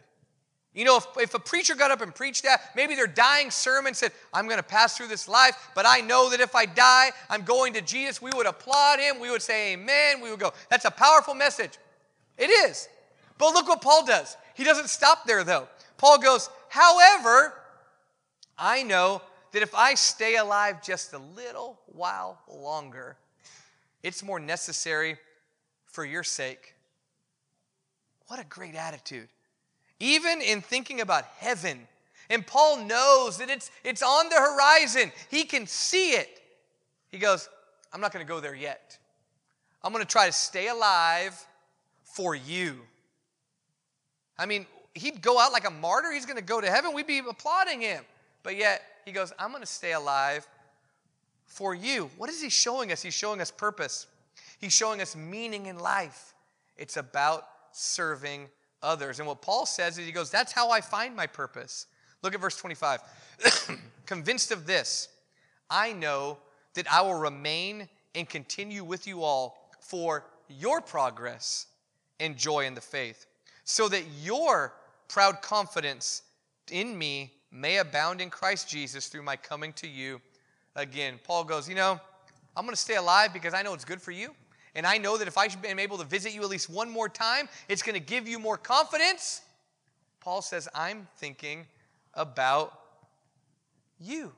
You 0.74 0.86
know, 0.86 0.98
if, 0.98 1.06
if 1.20 1.34
a 1.36 1.40
preacher 1.40 1.76
got 1.76 1.92
up 1.92 2.02
and 2.02 2.16
preached 2.16 2.44
that, 2.44 2.72
maybe 2.76 2.96
their 2.96 3.06
dying 3.06 3.52
sermon 3.52 3.94
said, 3.94 4.12
I'm 4.34 4.46
going 4.46 4.58
to 4.58 4.64
pass 4.64 4.98
through 4.98 5.10
this 5.10 5.28
life, 5.28 5.70
but 5.76 5.86
I 5.88 6.00
know 6.00 6.32
that 6.32 6.40
if 6.40 6.56
I 6.56 6.66
die, 6.66 7.12
I'm 7.30 7.44
going 7.44 7.74
to 7.74 7.82
Jesus, 7.82 8.22
we 8.22 8.32
would 8.34 8.48
applaud 8.48 9.00
him. 9.00 9.20
We 9.20 9.30
would 9.30 9.44
say 9.44 9.74
amen. 9.74 10.22
We 10.22 10.32
would 10.32 10.40
go, 10.40 10.52
that's 10.70 10.86
a 10.86 10.92
powerful 10.92 11.36
message. 11.36 11.78
It 12.38 12.50
is. 12.50 12.90
But 13.38 13.54
look 13.54 13.68
what 13.68 13.82
Paul 13.82 14.06
does. 14.06 14.36
He 14.56 14.64
doesn't 14.64 14.90
stop 14.90 15.26
there, 15.26 15.44
though. 15.44 15.68
Paul 15.98 16.18
goes, 16.18 16.50
however, 16.70 17.54
I 18.58 18.82
know 18.82 19.22
that 19.52 19.62
if 19.62 19.76
I 19.76 19.94
stay 19.94 20.38
alive 20.38 20.82
just 20.82 21.14
a 21.14 21.20
little 21.20 21.80
while 21.86 22.40
longer, 22.48 23.18
it's 24.04 24.22
more 24.24 24.40
necessary 24.40 25.18
for 25.86 26.06
your 26.06 26.24
sake. 26.24 26.76
What 28.28 28.40
a 28.40 28.46
great 28.46 28.76
attitude 28.76 29.30
even 30.04 30.42
in 30.42 30.60
thinking 30.62 31.00
about 31.00 31.24
heaven. 31.38 31.88
And 32.30 32.46
Paul 32.46 32.86
knows 32.86 33.38
that 33.38 33.50
it's, 33.50 33.72
it's 33.86 34.04
on 34.04 34.28
the 34.30 34.36
horizon, 34.36 35.12
he 35.30 35.46
can 35.46 35.66
see 35.66 36.12
it. 36.12 36.42
He 37.10 37.18
goes, 37.18 37.48
I'm 37.94 38.02
not 38.02 38.12
going 38.12 38.26
to 38.26 38.30
go 38.30 38.42
there 38.42 38.56
yet. 38.56 38.98
I'm 39.82 39.94
going 39.94 40.04
to 40.04 40.10
try 40.10 40.26
to 40.26 40.32
stay 40.32 40.68
alive 40.68 41.40
for 42.04 42.36
you. 42.36 42.80
I 44.38 44.46
mean, 44.46 44.66
he'd 44.94 45.22
go 45.22 45.40
out 45.40 45.54
like 45.54 45.68
a 45.68 45.72
martyr. 45.72 46.12
He's 46.12 46.26
going 46.26 46.38
to 46.38 46.44
go 46.44 46.60
to 46.60 46.70
heaven. 46.70 46.94
We'd 46.94 47.08
be 47.08 47.20
applauding 47.20 47.82
him. 47.82 48.04
But 48.42 48.58
yet, 48.58 48.82
he 49.06 49.12
goes, 49.12 49.32
I'm 49.40 49.52
going 49.52 49.62
to 49.62 49.68
stay 49.68 49.94
alive 49.94 50.48
for 51.46 51.74
you. 51.74 52.10
What 52.18 52.30
is 52.30 52.42
he 52.42 52.50
showing 52.50 52.92
us? 52.92 53.02
He's 53.02 53.14
showing 53.14 53.42
us 53.42 53.52
purpose, 53.52 54.08
he's 54.60 54.74
showing 54.74 55.02
us 55.02 55.16
meaning 55.16 55.68
in 55.68 55.80
life. 55.80 56.34
It's 56.76 56.98
about 56.98 57.46
serving 57.72 58.50
others. 58.82 59.20
And 59.20 59.28
what 59.28 59.42
Paul 59.42 59.66
says 59.66 59.98
is 59.98 60.06
he 60.06 60.12
goes, 60.12 60.30
That's 60.30 60.52
how 60.52 60.70
I 60.70 60.82
find 60.82 61.16
my 61.16 61.28
purpose. 61.28 61.88
Look 62.22 62.34
at 62.34 62.42
verse 62.42 62.58
25. 62.58 63.00
Convinced 64.06 64.52
of 64.52 64.66
this, 64.66 65.10
I 65.70 65.94
know 65.94 66.38
that 66.74 66.92
I 66.92 67.02
will 67.02 67.16
remain 67.16 67.88
and 68.16 68.28
continue 68.30 68.84
with 68.84 69.08
you 69.08 69.24
all 69.24 69.70
for 69.80 70.26
your 70.48 70.82
progress 70.82 71.68
and 72.20 72.38
joy 72.38 72.66
in 72.66 72.74
the 72.74 72.82
faith, 72.82 73.26
so 73.64 73.90
that 73.90 74.04
your 74.22 74.74
proud 75.08 75.42
confidence 75.42 76.24
in 76.72 76.98
me 76.98 77.34
may 77.52 77.78
abound 77.78 78.22
in 78.22 78.30
Christ 78.30 78.70
Jesus 78.70 79.08
through 79.08 79.24
my 79.24 79.36
coming 79.36 79.74
to 79.74 79.88
you 79.88 80.22
again. 80.76 81.20
Paul 81.24 81.44
goes, 81.44 81.68
You 81.68 81.76
know, 81.76 82.00
I'm 82.56 82.66
going 82.66 82.76
to 82.76 82.82
stay 82.82 82.96
alive 82.96 83.34
because 83.34 83.54
I 83.54 83.62
know 83.62 83.74
it's 83.74 83.86
good 83.86 84.02
for 84.02 84.12
you. 84.12 84.34
And 84.76 84.88
I 84.88 84.98
know 84.98 85.18
that 85.18 85.28
if 85.28 85.38
I 85.38 85.48
am 85.66 85.78
able 85.78 85.98
to 86.00 86.04
visit 86.04 86.34
you 86.34 86.42
at 86.42 86.50
least 86.50 86.70
one 86.70 86.90
more 86.90 87.08
time, 87.08 87.48
it's 87.70 87.84
going 87.84 87.94
to 87.94 88.06
give 88.06 88.28
you 88.28 88.40
more 88.40 88.58
confidence. 88.58 89.42
Paul 90.20 90.42
says, 90.42 90.68
I'm 90.74 91.08
thinking 91.18 91.68
about 92.16 92.80
you. 94.00 94.32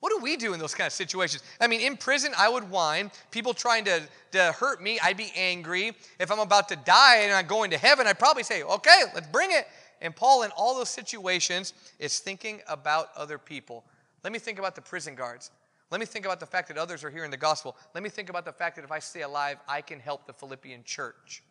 What 0.00 0.10
do 0.10 0.18
we 0.22 0.36
do 0.36 0.52
in 0.52 0.60
those 0.60 0.74
kind 0.74 0.86
of 0.86 0.92
situations? 0.92 1.42
I 1.60 1.66
mean, 1.66 1.80
in 1.80 1.96
prison, 1.96 2.32
I 2.36 2.48
would 2.48 2.68
whine. 2.68 3.10
People 3.30 3.54
trying 3.54 3.84
to, 3.86 4.02
to 4.32 4.52
hurt 4.52 4.82
me, 4.82 4.98
I'd 5.02 5.16
be 5.16 5.32
angry. 5.34 5.92
If 6.20 6.30
I'm 6.30 6.38
about 6.38 6.68
to 6.68 6.76
die 6.76 7.22
and 7.22 7.32
I'm 7.32 7.46
going 7.46 7.70
to 7.70 7.78
heaven, 7.78 8.06
I'd 8.06 8.18
probably 8.18 8.42
say, 8.42 8.62
okay, 8.62 9.02
let's 9.14 9.26
bring 9.28 9.50
it. 9.50 9.66
And 10.02 10.14
Paul, 10.14 10.42
in 10.42 10.50
all 10.50 10.76
those 10.76 10.90
situations, 10.90 11.72
is 11.98 12.18
thinking 12.18 12.60
about 12.68 13.08
other 13.16 13.38
people. 13.38 13.84
Let 14.26 14.32
me 14.32 14.40
think 14.40 14.58
about 14.58 14.74
the 14.74 14.80
prison 14.80 15.14
guards. 15.14 15.52
Let 15.92 16.00
me 16.00 16.04
think 16.04 16.24
about 16.24 16.40
the 16.40 16.46
fact 16.46 16.66
that 16.66 16.76
others 16.76 17.04
are 17.04 17.10
hearing 17.10 17.30
the 17.30 17.36
gospel. 17.36 17.76
Let 17.94 18.02
me 18.02 18.10
think 18.10 18.28
about 18.28 18.44
the 18.44 18.52
fact 18.52 18.74
that 18.74 18.84
if 18.84 18.90
I 18.90 18.98
stay 18.98 19.22
alive, 19.22 19.58
I 19.68 19.80
can 19.80 20.00
help 20.00 20.26
the 20.26 20.32
Philippian 20.32 20.82
church. 20.82 21.44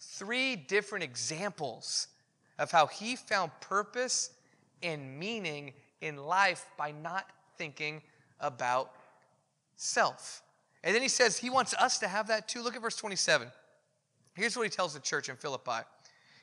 Three 0.00 0.56
different 0.56 1.04
examples 1.04 2.08
of 2.58 2.72
how 2.72 2.88
he 2.88 3.14
found 3.14 3.52
purpose 3.60 4.30
and 4.82 5.20
meaning 5.20 5.72
in 6.00 6.16
life 6.16 6.66
by 6.76 6.90
not 6.90 7.30
thinking 7.56 8.02
about 8.40 8.90
self. 9.76 10.42
And 10.82 10.92
then 10.92 11.00
he 11.00 11.06
says 11.06 11.38
he 11.38 11.48
wants 11.48 11.74
us 11.74 12.00
to 12.00 12.08
have 12.08 12.26
that 12.26 12.48
too. 12.48 12.60
Look 12.60 12.74
at 12.74 12.82
verse 12.82 12.96
27. 12.96 13.46
Here's 14.34 14.56
what 14.56 14.64
he 14.64 14.68
tells 14.68 14.94
the 14.94 15.00
church 15.00 15.28
in 15.28 15.36
Philippi 15.36 15.86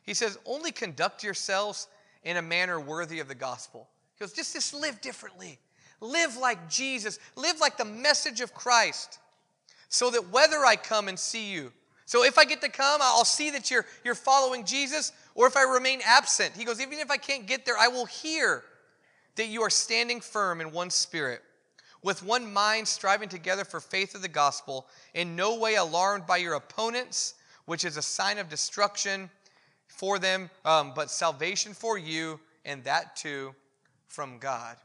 He 0.02 0.14
says, 0.14 0.40
Only 0.46 0.72
conduct 0.72 1.26
yourselves 1.26 1.90
in 2.24 2.38
a 2.38 2.42
manner 2.42 2.80
worthy 2.80 3.20
of 3.20 3.28
the 3.28 3.36
gospel. 3.36 3.90
He 4.20 4.26
goes, 4.26 4.34
Just, 4.34 4.54
just 4.54 4.74
live 4.74 5.00
differently. 5.02 5.60
Live 6.02 6.38
like 6.38 6.70
Jesus. 6.70 7.20
Live 7.36 7.60
like 7.60 7.78
the 7.78 7.86
message 7.86 8.42
of 8.42 8.54
Christ. 8.54 9.20
So 9.88 10.12
that 10.12 10.30
whether 10.30 10.66
I 10.66 10.76
come 10.76 11.08
and 11.08 11.18
see 11.18 11.52
you, 11.52 11.72
so 12.06 12.24
if 12.24 12.38
I 12.38 12.46
get 12.46 12.62
to 12.62 12.70
come, 12.70 13.02
I'll 13.04 13.24
see 13.24 13.52
that 13.52 13.70
you're, 13.70 13.86
you're 14.04 14.16
following 14.16 14.66
Jesus, 14.66 15.12
or 15.36 15.46
if 15.46 15.56
I 15.56 15.62
remain 15.62 16.00
absent, 16.04 16.56
he 16.56 16.66
goes, 16.66 16.82
even 16.82 16.98
if 16.98 17.12
I 17.12 17.18
can't 17.18 17.46
get 17.46 17.66
there, 17.66 17.78
I 17.80 17.88
will 17.88 18.08
hear 18.08 18.64
that 19.36 19.48
you 19.48 19.62
are 19.62 19.70
standing 19.70 20.20
firm 20.20 20.60
in 20.60 20.72
one 20.72 20.90
spirit, 20.90 21.42
with 22.02 22.24
one 22.24 22.52
mind 22.52 22.88
striving 22.88 23.30
together 23.30 23.64
for 23.64 23.80
faith 23.80 24.16
of 24.16 24.24
the 24.24 24.28
gospel, 24.28 24.88
in 25.14 25.36
no 25.36 25.60
way 25.60 25.76
alarmed 25.76 26.26
by 26.26 26.38
your 26.38 26.56
opponents, 26.56 27.36
which 27.66 27.86
is 27.86 27.96
a 27.96 28.02
sign 28.02 28.40
of 28.40 28.50
destruction 28.50 29.30
for 29.88 30.18
them, 30.18 30.50
um, 30.66 30.94
but 30.96 31.12
salvation 31.12 31.76
for 31.76 32.00
you, 32.00 32.40
and 32.66 32.84
that 32.86 33.16
too 33.16 33.54
from 34.10 34.38
God. 34.38 34.76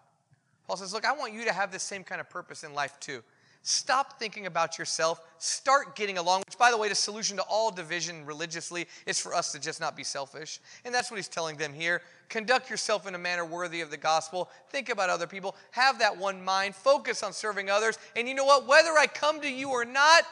Paul 0.66 0.76
says, 0.76 0.92
Look, 0.92 1.04
I 1.04 1.12
want 1.12 1.32
you 1.32 1.44
to 1.44 1.52
have 1.52 1.72
the 1.72 1.78
same 1.78 2.04
kind 2.04 2.20
of 2.20 2.30
purpose 2.30 2.62
in 2.64 2.72
life 2.72 2.98
too. 3.00 3.22
Stop 3.66 4.18
thinking 4.18 4.44
about 4.44 4.78
yourself. 4.78 5.22
Start 5.38 5.96
getting 5.96 6.18
along, 6.18 6.42
which, 6.46 6.58
by 6.58 6.70
the 6.70 6.76
way, 6.76 6.90
the 6.90 6.94
solution 6.94 7.38
to 7.38 7.42
all 7.44 7.70
division 7.70 8.26
religiously 8.26 8.86
is 9.06 9.18
for 9.18 9.34
us 9.34 9.52
to 9.52 9.58
just 9.58 9.80
not 9.80 9.96
be 9.96 10.04
selfish. 10.04 10.60
And 10.84 10.94
that's 10.94 11.10
what 11.10 11.16
he's 11.16 11.28
telling 11.28 11.56
them 11.56 11.72
here. 11.72 12.02
Conduct 12.28 12.68
yourself 12.68 13.06
in 13.08 13.14
a 13.14 13.18
manner 13.18 13.42
worthy 13.42 13.80
of 13.80 13.90
the 13.90 13.96
gospel. 13.96 14.50
Think 14.68 14.90
about 14.90 15.08
other 15.08 15.26
people. 15.26 15.56
Have 15.70 15.98
that 16.00 16.14
one 16.14 16.44
mind. 16.44 16.74
Focus 16.74 17.22
on 17.22 17.32
serving 17.32 17.70
others. 17.70 17.98
And 18.16 18.28
you 18.28 18.34
know 18.34 18.44
what? 18.44 18.66
Whether 18.66 18.90
I 18.98 19.06
come 19.06 19.40
to 19.40 19.50
you 19.50 19.70
or 19.70 19.86
not, 19.86 20.24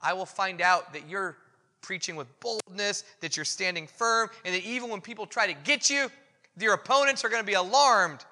I 0.00 0.14
will 0.14 0.24
find 0.24 0.62
out 0.62 0.94
that 0.94 1.06
you're 1.06 1.36
preaching 1.82 2.16
with 2.16 2.28
boldness, 2.40 3.04
that 3.20 3.36
you're 3.36 3.44
standing 3.44 3.86
firm, 3.86 4.30
and 4.46 4.54
that 4.54 4.64
even 4.64 4.88
when 4.88 5.02
people 5.02 5.26
try 5.26 5.46
to 5.46 5.54
get 5.64 5.90
you, 5.90 6.10
your 6.58 6.72
opponents 6.72 7.26
are 7.26 7.28
going 7.28 7.42
to 7.42 7.46
be 7.46 7.54
alarmed 7.54 8.24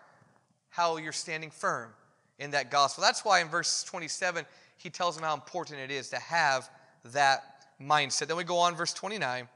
how 0.78 0.96
you're 0.96 1.10
standing 1.10 1.50
firm 1.50 1.90
in 2.38 2.52
that 2.52 2.70
gospel. 2.70 3.02
That's 3.02 3.24
why 3.24 3.40
in 3.40 3.48
verse 3.48 3.82
27, 3.82 4.46
he 4.76 4.90
tells 4.90 5.16
them 5.16 5.24
how 5.24 5.34
important 5.34 5.80
it 5.80 5.90
is 5.90 6.08
to 6.10 6.18
have 6.20 6.70
that 7.06 7.66
mindset. 7.82 8.28
Then 8.28 8.36
we 8.36 8.44
go 8.44 8.58
on, 8.58 8.76
verse 8.76 8.92
29. 8.92 9.48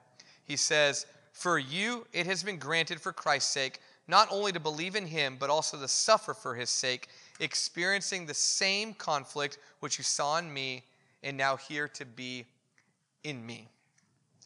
He 0.43 0.57
says, 0.57 1.07
For 1.33 1.61
you 1.61 2.09
it 2.13 2.27
has 2.27 2.43
been 2.43 2.59
granted 2.59 3.01
for 3.01 3.13
Christ's 3.13 3.53
sake, 3.53 3.79
not 4.09 4.27
only 4.33 4.51
to 4.51 4.59
believe 4.59 4.97
in 4.97 5.07
him, 5.07 5.37
but 5.39 5.49
also 5.49 5.79
to 5.79 5.87
suffer 5.87 6.35
for 6.35 6.57
his 6.57 6.71
sake, 6.71 7.07
experiencing 7.39 8.27
the 8.27 8.35
same 8.35 8.93
conflict 8.93 9.59
which 9.79 9.99
you 9.99 10.05
saw 10.05 10.39
in 10.39 10.53
me 10.53 10.83
and 11.23 11.37
now 11.37 11.57
here 11.57 11.87
to 11.87 12.05
be 12.05 12.45
in 13.23 13.47
me. 13.47 13.69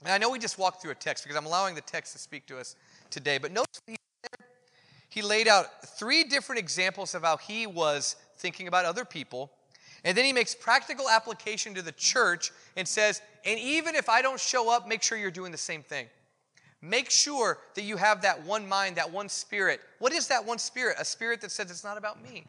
And 0.04 0.12
I 0.12 0.18
know 0.18 0.28
we 0.28 0.38
just 0.38 0.58
walked 0.58 0.82
through 0.82 0.90
a 0.90 0.96
text 0.96 1.24
because 1.24 1.38
I'm 1.38 1.46
allowing 1.46 1.74
the 1.74 1.80
text 1.80 2.12
to 2.12 2.18
speak 2.18 2.44
to 2.48 2.58
us 2.58 2.76
today, 3.08 3.38
but 3.38 3.50
notice 3.50 3.80
he 3.86 3.96
laid 5.22 5.48
out 5.48 5.66
three 5.98 6.24
different 6.24 6.58
examples 6.58 7.14
of 7.14 7.22
how 7.22 7.36
he 7.36 7.66
was 7.66 8.16
thinking 8.36 8.68
about 8.68 8.84
other 8.84 9.04
people. 9.04 9.50
And 10.04 10.16
then 10.16 10.24
he 10.24 10.32
makes 10.32 10.54
practical 10.54 11.08
application 11.08 11.74
to 11.74 11.82
the 11.82 11.92
church 11.92 12.52
and 12.76 12.86
says, 12.86 13.20
and 13.44 13.58
even 13.58 13.94
if 13.94 14.08
I 14.08 14.22
don't 14.22 14.38
show 14.38 14.70
up, 14.70 14.86
make 14.86 15.02
sure 15.02 15.18
you're 15.18 15.30
doing 15.30 15.52
the 15.52 15.58
same 15.58 15.82
thing. 15.82 16.06
Make 16.82 17.10
sure 17.10 17.58
that 17.74 17.82
you 17.82 17.96
have 17.96 18.22
that 18.22 18.44
one 18.44 18.68
mind, 18.68 18.96
that 18.96 19.10
one 19.10 19.28
spirit. 19.28 19.80
What 19.98 20.12
is 20.12 20.28
that 20.28 20.44
one 20.44 20.58
spirit? 20.58 20.96
A 21.00 21.04
spirit 21.04 21.40
that 21.40 21.50
says 21.50 21.70
it's 21.70 21.82
not 21.82 21.98
about 21.98 22.22
me. 22.22 22.46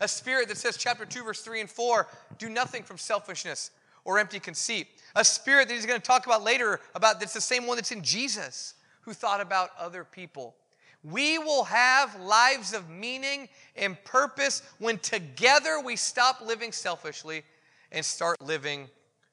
A 0.00 0.08
spirit 0.08 0.48
that 0.48 0.56
says, 0.56 0.76
chapter 0.76 1.04
2, 1.04 1.24
verse 1.24 1.42
3 1.42 1.60
and 1.60 1.70
4, 1.70 2.06
do 2.38 2.48
nothing 2.48 2.82
from 2.82 2.98
selfishness 2.98 3.70
or 4.04 4.18
empty 4.18 4.40
conceit. 4.40 4.88
A 5.14 5.24
spirit 5.24 5.68
that 5.68 5.74
he's 5.74 5.86
going 5.86 6.00
to 6.00 6.06
talk 6.06 6.26
about 6.26 6.42
later 6.42 6.80
about 6.94 7.20
that's 7.20 7.34
the 7.34 7.40
same 7.40 7.66
one 7.66 7.76
that's 7.76 7.92
in 7.92 8.02
Jesus, 8.02 8.74
who 9.02 9.12
thought 9.12 9.40
about 9.40 9.70
other 9.78 10.04
people. 10.04 10.54
We 11.02 11.38
will 11.38 11.64
have 11.64 12.20
lives 12.20 12.74
of 12.74 12.90
meaning 12.90 13.48
and 13.76 14.02
purpose 14.04 14.62
when 14.78 14.98
together 14.98 15.80
we 15.80 15.96
stop 15.96 16.40
living 16.40 16.72
selfishly 16.72 17.42
and 17.90 18.04
start 18.04 18.40
living 18.42 18.88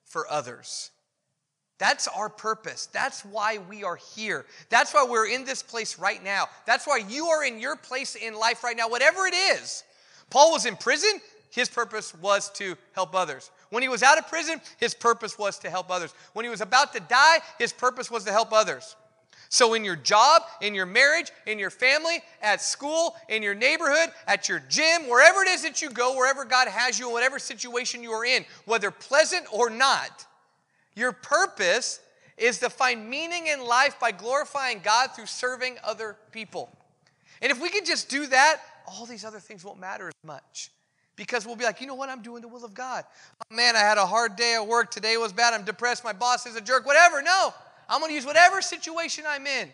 for 0.06 0.30
others. 0.30 0.92
That's 1.78 2.08
our 2.08 2.30
purpose. 2.30 2.88
That's 2.88 3.24
why 3.24 3.60
we 3.70 3.84
are 3.84 3.98
here. 3.98 4.46
That's 4.70 4.94
why 4.94 5.06
we're 5.08 5.28
in 5.28 5.46
this 5.46 5.62
place 5.62 6.00
right 6.00 6.24
now. 6.24 6.48
That's 6.66 6.88
why 6.88 7.02
you 7.08 7.28
are 7.28 7.44
in 7.44 7.60
your 7.60 7.76
place 7.76 8.16
in 8.16 8.34
life 8.34 8.64
right 8.64 8.76
now, 8.76 8.90
whatever 8.90 9.28
it 9.28 9.36
is. 9.36 9.84
Paul 10.30 10.52
was 10.52 10.66
in 10.66 10.76
prison, 10.76 11.22
his 11.52 11.70
purpose 11.70 12.16
was 12.16 12.50
to 12.52 12.76
help 12.94 13.16
others. 13.16 13.52
When 13.70 13.84
he 13.84 13.90
was 13.90 14.04
out 14.04 14.18
of 14.18 14.28
prison, 14.28 14.60
his 14.78 14.94
purpose 14.94 15.38
was 15.38 15.60
to 15.60 15.70
help 15.70 15.92
others. 15.92 16.14
When 16.34 16.46
he 16.46 16.52
was 16.52 16.62
about 16.62 16.94
to 16.94 17.00
die, 17.02 17.40
his 17.60 17.74
purpose 17.74 18.10
was 18.10 18.24
to 18.24 18.32
help 18.32 18.54
others. 18.54 18.96
So, 19.50 19.74
in 19.74 19.86
your 19.86 19.96
job, 19.96 20.44
in 20.62 20.74
your 20.76 20.86
marriage, 20.86 21.32
in 21.46 21.58
your 21.58 21.70
family, 21.70 22.22
at 22.42 22.62
school, 22.62 23.16
in 23.30 23.42
your 23.42 23.56
neighborhood, 23.56 24.10
at 24.28 24.50
your 24.50 24.62
gym, 24.68 25.08
wherever 25.08 25.42
it 25.42 25.48
is 25.48 25.64
that 25.64 25.82
you 25.82 25.90
go, 25.90 26.16
wherever 26.16 26.44
God 26.44 26.68
has 26.68 27.00
you, 27.00 27.10
whatever 27.10 27.40
situation 27.40 28.04
you 28.04 28.12
are 28.12 28.26
in, 28.26 28.46
whether 28.66 28.92
pleasant 28.92 29.46
or 29.54 29.70
not, 29.70 30.26
your 30.96 31.12
purpose 31.12 32.00
is 32.38 32.60
to 32.60 32.70
find 32.70 33.10
meaning 33.10 33.48
in 33.48 33.64
life 33.64 34.00
by 34.00 34.12
glorifying 34.12 34.82
God 34.84 35.12
through 35.16 35.26
serving 35.26 35.78
other 35.84 36.18
people. 36.32 36.70
And 37.42 37.52
if 37.52 37.62
we 37.62 37.70
can 37.70 37.86
just 37.86 38.10
do 38.10 38.28
that, 38.28 38.62
all 38.88 39.06
these 39.06 39.26
other 39.26 39.40
things 39.40 39.64
won't 39.64 39.80
matter 39.80 40.08
as 40.08 40.14
much. 40.24 40.72
Because 41.16 41.48
we'll 41.48 41.56
be 41.56 41.66
like, 41.66 41.82
you 41.82 41.88
know 41.88 41.96
what? 41.96 42.10
I'm 42.10 42.22
doing 42.22 42.42
the 42.42 42.48
will 42.48 42.64
of 42.64 42.76
God. 42.76 43.04
Oh, 43.42 43.56
man, 43.56 43.76
I 43.76 43.80
had 43.80 43.98
a 43.98 44.06
hard 44.06 44.36
day 44.36 44.54
at 44.54 44.68
work. 44.68 44.92
Today 44.92 45.18
was 45.18 45.34
bad. 45.34 45.54
I'm 45.56 45.66
depressed. 45.66 46.04
My 46.04 46.14
boss 46.14 46.46
is 46.46 46.56
a 46.56 46.62
jerk. 46.62 46.86
Whatever. 46.86 47.24
No. 47.24 47.54
I'm 47.90 48.00
going 48.00 48.10
to 48.10 48.16
use 48.16 48.26
whatever 48.26 48.62
situation 48.62 49.24
I'm 49.28 49.48
in, 49.48 49.70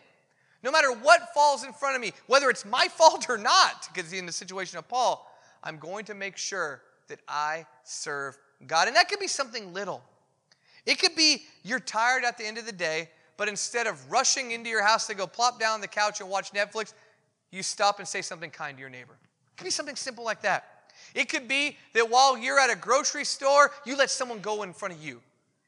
no 0.64 0.72
matter 0.72 0.92
what 0.92 1.34
falls 1.34 1.64
in 1.64 1.74
front 1.74 1.96
of 1.96 2.02
me, 2.02 2.14
whether 2.28 2.50
it's 2.50 2.66
my 2.66 2.88
fault 2.88 3.26
or 3.30 3.38
not, 3.38 3.90
because 3.94 4.14
in 4.14 4.26
the 4.26 4.32
situation 4.32 4.78
of 4.78 4.88
Paul, 4.88 5.30
I'm 5.64 5.78
going 5.78 6.06
to 6.06 6.14
make 6.14 6.38
sure 6.38 6.82
that 7.08 7.20
I 7.28 7.66
serve 7.84 8.38
God. 8.68 8.88
And 8.88 8.96
that 8.96 9.10
could 9.10 9.20
be 9.20 9.28
something 9.28 9.74
little. 9.74 10.02
It 10.86 11.00
could 11.00 11.16
be 11.16 11.44
you're 11.64 11.80
tired 11.80 12.24
at 12.24 12.38
the 12.38 12.46
end 12.46 12.58
of 12.58 12.66
the 12.66 12.72
day, 12.72 13.10
but 13.38 13.48
instead 13.48 13.88
of 13.88 14.12
rushing 14.12 14.52
into 14.52 14.70
your 14.70 14.84
house 14.84 15.08
to 15.08 15.16
go 15.16 15.28
plop 15.28 15.60
down 15.60 15.74
on 15.74 15.82
the 15.82 15.88
couch 15.88 16.22
and 16.22 16.30
watch 16.30 16.52
Netflix, 16.54 16.94
you 17.52 17.64
stop 17.64 18.00
and 18.00 18.08
say 18.08 18.22
something 18.22 18.50
kind 18.50 18.78
to 18.78 18.82
your 18.82 18.90
neighbor. 18.90 19.14
It 19.14 19.58
could 19.58 19.66
be 19.66 19.72
something 19.72 19.96
simple 19.96 20.24
like 20.24 20.42
that. 20.42 20.92
It 21.14 21.30
could 21.30 21.48
be 21.48 21.78
that 21.94 22.10
while 22.10 22.38
you're 22.38 22.60
at 22.60 22.70
a 22.70 22.76
grocery 22.76 23.26
store, 23.26 23.72
you 23.86 23.96
let 23.96 24.10
someone 24.10 24.40
go 24.40 24.64
in 24.64 24.74
front 24.74 24.94
of 24.94 25.04
you 25.04 25.22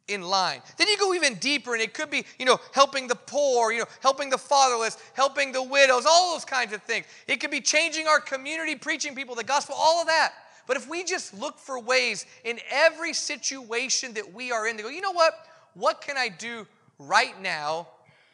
in 0.08 0.22
line. 0.22 0.62
Then 0.78 0.88
you 0.88 0.98
go 0.98 1.14
even 1.14 1.36
deeper, 1.36 1.74
and 1.74 1.82
it 1.82 1.94
could 1.94 2.10
be, 2.10 2.26
you 2.38 2.46
know, 2.46 2.60
helping 2.74 3.08
the 3.08 3.16
poor, 3.16 3.72
you 3.72 3.80
know, 3.80 3.86
helping 4.02 4.30
the 4.30 4.38
fatherless, 4.38 4.98
helping 5.14 5.52
the 5.52 5.64
widows, 5.64 6.06
all 6.08 6.34
those 6.34 6.46
kinds 6.46 6.74
of 6.74 6.82
things. 6.84 7.06
It 7.28 7.40
could 7.40 7.52
be 7.52 7.62
changing 7.62 8.08
our 8.08 8.20
community, 8.20 8.76
preaching 8.76 9.16
people 9.16 9.36
the 9.36 9.44
gospel, 9.44 9.76
all 9.78 10.02
of 10.02 10.08
that. 10.08 10.34
But 10.68 10.78
if 10.78 10.90
we 10.90 11.04
just 11.04 11.34
look 11.34 11.60
for 11.60 11.80
ways 11.80 12.26
in 12.44 12.60
every 12.72 13.14
situation 13.14 14.14
that 14.14 14.34
we 14.34 14.52
are 14.52 14.68
in 14.68 14.78
to 14.78 14.84
go, 14.84 14.90
you 14.90 15.02
know 15.02 15.12
what? 15.12 15.34
What 15.74 16.02
can 16.02 16.18
I 16.18 16.30
do 16.30 16.66
right 16.98 17.40
now 17.42 17.88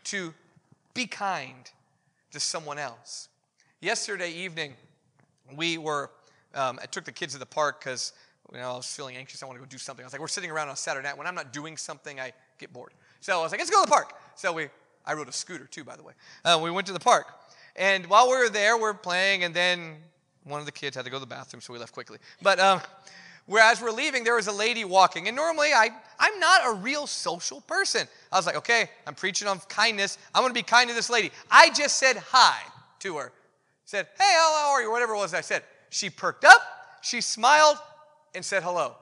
to 0.05 0.33
be 0.93 1.07
kind 1.07 1.69
to 2.31 2.39
someone 2.39 2.77
else. 2.77 3.29
Yesterday 3.79 4.31
evening, 4.31 4.73
we 5.55 5.77
were, 5.77 6.11
um, 6.55 6.79
I 6.81 6.85
took 6.85 7.05
the 7.05 7.11
kids 7.11 7.33
to 7.33 7.39
the 7.39 7.45
park 7.45 7.79
because 7.79 8.13
you 8.51 8.57
know, 8.57 8.71
I 8.71 8.75
was 8.75 8.93
feeling 8.93 9.15
anxious. 9.15 9.41
I 9.41 9.45
want 9.45 9.57
to 9.57 9.63
go 9.63 9.69
do 9.69 9.77
something. 9.77 10.03
I 10.03 10.07
was 10.07 10.13
like, 10.13 10.21
we're 10.21 10.27
sitting 10.27 10.51
around 10.51 10.69
on 10.69 10.75
Saturday 10.75 11.07
night. 11.07 11.17
When 11.17 11.27
I'm 11.27 11.35
not 11.35 11.53
doing 11.53 11.77
something, 11.77 12.19
I 12.19 12.33
get 12.57 12.73
bored. 12.73 12.91
So 13.21 13.39
I 13.39 13.41
was 13.41 13.51
like, 13.51 13.59
let's 13.59 13.69
go 13.69 13.81
to 13.81 13.87
the 13.87 13.91
park. 13.91 14.13
So 14.35 14.51
we, 14.51 14.67
I 15.05 15.13
rode 15.13 15.29
a 15.29 15.31
scooter 15.31 15.65
too, 15.65 15.83
by 15.83 15.95
the 15.95 16.03
way. 16.03 16.13
Uh, 16.43 16.59
we 16.61 16.69
went 16.69 16.87
to 16.87 16.93
the 16.93 16.99
park. 16.99 17.27
And 17.75 18.05
while 18.07 18.29
we 18.29 18.35
were 18.35 18.49
there, 18.49 18.75
we 18.75 18.83
are 18.83 18.93
playing, 18.93 19.45
and 19.45 19.53
then 19.53 19.95
one 20.43 20.59
of 20.59 20.65
the 20.65 20.71
kids 20.71 20.95
had 20.95 21.05
to 21.05 21.11
go 21.11 21.17
to 21.17 21.21
the 21.21 21.27
bathroom, 21.27 21.61
so 21.61 21.71
we 21.71 21.79
left 21.79 21.93
quickly. 21.93 22.17
But 22.41 22.59
um, 22.59 22.81
whereas 23.45 23.81
we're 23.81 23.91
leaving, 23.91 24.23
there 24.23 24.35
was 24.35 24.47
a 24.47 24.51
lady 24.51 24.83
walking. 24.83 25.27
And 25.27 25.35
normally, 25.35 25.69
I, 25.73 25.89
I'm 26.19 26.39
not 26.39 26.61
a 26.65 26.73
real 26.73 27.07
social 27.07 27.61
person. 27.61 28.07
I 28.31 28.35
was 28.35 28.45
like, 28.45 28.57
okay, 28.57 28.89
I'm 29.07 29.15
preaching 29.15 29.47
on 29.47 29.59
kindness. 29.69 30.17
I'm 30.35 30.41
going 30.41 30.53
to 30.53 30.59
be 30.59 30.63
kind 30.63 30.89
to 30.89 30.95
this 30.95 31.09
lady. 31.09 31.31
I 31.49 31.69
just 31.69 31.97
said 31.97 32.17
hi 32.17 32.59
to 32.99 33.17
her. 33.17 33.31
Said, 33.85 34.07
hey, 34.17 34.33
how 34.35 34.71
are 34.71 34.81
you? 34.81 34.91
Whatever 34.91 35.13
it 35.13 35.17
was 35.17 35.33
I 35.33 35.41
said. 35.41 35.63
She 35.89 36.09
perked 36.09 36.45
up, 36.45 36.61
she 37.01 37.21
smiled, 37.21 37.77
and 38.33 38.43
said 38.43 38.63
hello. 38.63 38.95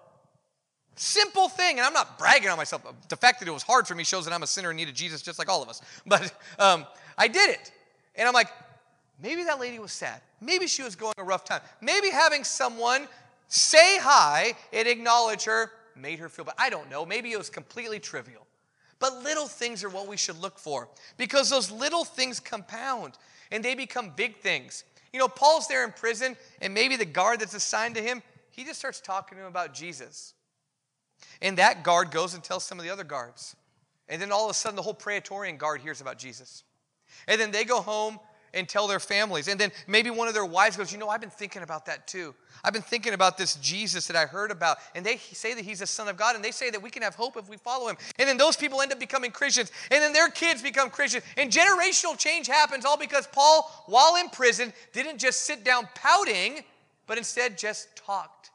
Simple 0.95 1.47
thing, 1.47 1.77
and 1.77 1.85
I'm 1.85 1.93
not 1.93 2.19
bragging 2.19 2.49
on 2.49 2.57
myself. 2.57 2.83
The 3.07 3.15
fact 3.15 3.39
that 3.39 3.47
it 3.47 3.51
was 3.51 3.63
hard 3.63 3.87
for 3.87 3.95
me 3.95 4.03
shows 4.03 4.25
that 4.25 4.33
I'm 4.33 4.43
a 4.43 4.47
sinner 4.47 4.71
in 4.71 4.77
need 4.77 4.89
of 4.89 4.95
Jesus 4.95 5.21
just 5.21 5.39
like 5.39 5.47
all 5.47 5.63
of 5.63 5.69
us. 5.69 5.81
But 6.05 6.33
um, 6.59 6.85
I 7.17 7.27
did 7.27 7.49
it. 7.49 7.71
And 8.15 8.27
I'm 8.27 8.33
like, 8.33 8.49
maybe 9.21 9.43
that 9.45 9.59
lady 9.59 9.79
was 9.79 9.93
sad. 9.93 10.19
Maybe 10.41 10.67
she 10.67 10.83
was 10.83 10.95
going 10.95 11.13
a 11.17 11.23
rough 11.23 11.45
time. 11.45 11.61
Maybe 11.81 12.09
having 12.09 12.43
someone 12.43 13.07
say 13.47 13.97
hi 13.99 14.53
and 14.73 14.87
acknowledge 14.87 15.45
her 15.45 15.71
made 15.95 16.19
her 16.19 16.29
feel 16.29 16.45
bad. 16.45 16.55
I 16.57 16.69
don't 16.69 16.89
know. 16.89 17.05
Maybe 17.05 17.31
it 17.31 17.37
was 17.37 17.49
completely 17.49 17.99
trivial. 17.99 18.45
But 18.99 19.23
little 19.23 19.47
things 19.47 19.83
are 19.83 19.89
what 19.89 20.07
we 20.07 20.17
should 20.17 20.37
look 20.39 20.59
for 20.59 20.89
because 21.17 21.49
those 21.49 21.71
little 21.71 22.03
things 22.03 22.39
compound 22.39 23.13
and 23.51 23.63
they 23.63 23.75
become 23.75 24.11
big 24.15 24.37
things. 24.37 24.83
You 25.13 25.19
know, 25.19 25.27
Paul's 25.27 25.67
there 25.67 25.83
in 25.83 25.91
prison, 25.91 26.37
and 26.61 26.73
maybe 26.73 26.95
the 26.95 27.05
guard 27.05 27.39
that's 27.39 27.55
assigned 27.55 27.95
to 27.95 28.01
him, 28.01 28.21
he 28.59 28.65
just 28.65 28.77
starts 28.77 28.99
talking 28.99 29.37
to 29.37 29.43
him 29.45 29.47
about 29.47 29.73
Jesus. 29.73 30.33
And 31.41 31.57
that 31.59 31.81
guard 31.81 32.11
goes 32.11 32.33
and 32.33 32.43
tells 32.43 32.65
some 32.65 32.77
of 32.77 32.83
the 32.83 32.91
other 32.91 33.05
guards. 33.05 33.55
And 34.09 34.21
then 34.21 34.33
all 34.33 34.43
of 34.43 34.51
a 34.51 34.53
sudden, 34.53 34.75
the 34.75 34.81
whole 34.81 34.93
Praetorian 34.93 35.55
guard 35.55 35.79
hears 35.79 36.01
about 36.01 36.17
Jesus. 36.17 36.65
And 37.25 37.39
then 37.39 37.51
they 37.51 37.63
go 37.63 37.79
home 37.79 38.19
and 38.53 38.67
tell 38.67 38.85
their 38.85 38.99
families. 38.99 39.47
And 39.47 39.57
then 39.57 39.71
maybe 39.87 40.09
one 40.09 40.27
of 40.27 40.33
their 40.33 40.45
wives 40.45 40.75
goes, 40.75 40.91
You 40.91 40.97
know, 40.97 41.07
I've 41.07 41.21
been 41.21 41.29
thinking 41.29 41.61
about 41.61 41.85
that 41.85 42.05
too. 42.05 42.35
I've 42.61 42.73
been 42.73 42.81
thinking 42.81 43.13
about 43.13 43.37
this 43.37 43.55
Jesus 43.55 44.07
that 44.07 44.17
I 44.17 44.25
heard 44.25 44.51
about. 44.51 44.79
And 44.93 45.05
they 45.05 45.15
say 45.15 45.53
that 45.53 45.63
he's 45.63 45.79
the 45.79 45.87
Son 45.87 46.09
of 46.09 46.17
God. 46.17 46.35
And 46.35 46.43
they 46.43 46.51
say 46.51 46.69
that 46.69 46.81
we 46.81 46.89
can 46.89 47.01
have 47.01 47.15
hope 47.15 47.37
if 47.37 47.47
we 47.47 47.55
follow 47.55 47.87
him. 47.87 47.95
And 48.17 48.27
then 48.27 48.35
those 48.35 48.57
people 48.57 48.81
end 48.81 48.91
up 48.91 48.99
becoming 48.99 49.31
Christians. 49.31 49.71
And 49.89 50.01
then 50.01 50.11
their 50.11 50.29
kids 50.29 50.61
become 50.61 50.89
Christians. 50.89 51.23
And 51.37 51.49
generational 51.49 52.17
change 52.17 52.47
happens 52.47 52.83
all 52.83 52.97
because 52.97 53.25
Paul, 53.27 53.85
while 53.85 54.17
in 54.17 54.27
prison, 54.27 54.73
didn't 54.91 55.17
just 55.17 55.43
sit 55.43 55.63
down 55.63 55.87
pouting, 55.95 56.65
but 57.09 57.17
instead 57.17 57.57
just 57.57 57.95
talked 57.95 58.51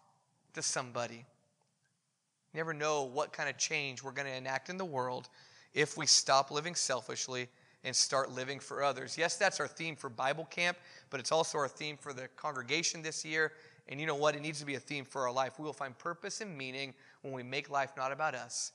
to 0.55 0.63
somebody. 0.63 1.17
You 1.17 2.59
never 2.59 2.73
know 2.73 3.03
what 3.03 3.33
kind 3.33 3.49
of 3.49 3.59
change 3.59 4.01
we're 4.01 4.13
going 4.13 4.29
to 4.29 4.35
enact 4.35 4.71
in 4.71 4.79
the 4.79 4.85
world 4.85 5.29
if 5.75 5.97
we 5.97 6.07
stop 6.07 6.53
living 6.53 6.77
selfishly 6.77 7.49
and 7.83 7.95
start 7.95 8.31
living 8.31 8.61
for 8.61 8.85
others. 8.85 9.19
Yes, 9.19 9.37
that's 9.37 9.59
our 9.59 9.67
theme 9.67 9.97
for 9.97 10.09
Bible 10.09 10.45
camp, 10.53 10.79
but 11.11 11.19
it's 11.19 11.33
also 11.33 11.59
our 11.59 11.67
theme 11.67 11.97
for 11.97 12.13
the 12.13 12.29
congregation 12.37 13.03
this 13.03 13.25
year. 13.25 13.51
And 13.89 14.01
you 14.01 14.07
know 14.07 14.15
what? 14.15 14.37
It 14.37 14.41
needs 14.41 14.61
to 14.61 14.67
be 14.67 14.77
a 14.77 14.81
theme 14.81 15.05
for 15.05 15.23
our 15.23 15.33
life. 15.33 15.59
We 15.59 15.65
will 15.65 15.73
find 15.73 15.99
purpose 15.99 16.41
and 16.41 16.57
meaning 16.57 16.95
when 17.23 17.35
we 17.35 17.43
make 17.43 17.71
life 17.71 17.91
not 17.97 18.13
about 18.13 18.37
us 18.37 18.71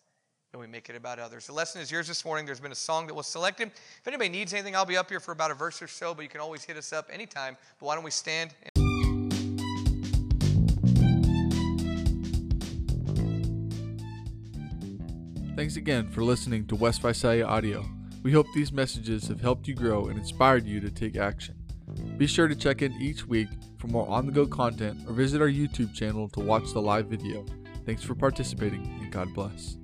and 0.51 0.59
we 0.59 0.67
make 0.67 0.89
it 0.89 0.97
about 0.97 1.19
others. 1.19 1.47
The 1.47 1.53
lesson 1.53 1.81
is 1.81 1.89
yours 1.89 2.07
this 2.07 2.25
morning. 2.25 2.45
There's 2.45 2.59
been 2.59 2.73
a 2.73 2.75
song 2.75 3.07
that 3.07 3.13
was 3.13 3.27
selected. 3.27 3.69
If 3.69 4.07
anybody 4.07 4.29
needs 4.29 4.53
anything, 4.53 4.75
I'll 4.75 4.83
be 4.83 4.97
up 4.97 5.09
here 5.09 5.21
for 5.21 5.31
about 5.31 5.51
a 5.51 5.53
verse 5.53 5.81
or 5.81 5.87
so, 5.87 6.13
but 6.13 6.23
you 6.23 6.29
can 6.29 6.41
always 6.41 6.65
hit 6.65 6.75
us 6.75 6.91
up 6.91 7.07
anytime. 7.13 7.55
But 7.79 7.85
why 7.85 7.95
don't 7.95 8.03
we 8.03 8.11
stand? 8.11 8.53
Thanks 15.59 15.75
again 15.75 16.07
for 16.07 16.23
listening 16.23 16.65
to 16.67 16.75
West 16.77 17.01
Visalia 17.01 17.45
Audio. 17.45 17.83
We 18.23 18.31
hope 18.31 18.45
these 18.55 18.71
messages 18.71 19.27
have 19.27 19.41
helped 19.41 19.67
you 19.67 19.75
grow 19.75 20.05
and 20.05 20.17
inspired 20.17 20.65
you 20.65 20.79
to 20.79 20.89
take 20.89 21.17
action. 21.17 21.53
Be 22.17 22.27
sure 22.27 22.47
to 22.47 22.55
check 22.55 22.81
in 22.81 22.93
each 22.93 23.27
week 23.27 23.49
for 23.77 23.87
more 23.87 24.07
on 24.07 24.25
the 24.25 24.31
go 24.31 24.47
content 24.47 25.01
or 25.05 25.11
visit 25.11 25.41
our 25.41 25.49
YouTube 25.49 25.93
channel 25.93 26.29
to 26.29 26.39
watch 26.39 26.71
the 26.71 26.81
live 26.81 27.07
video. 27.07 27.45
Thanks 27.85 28.03
for 28.03 28.15
participating 28.15 28.85
and 29.01 29.11
God 29.11 29.33
bless. 29.33 29.75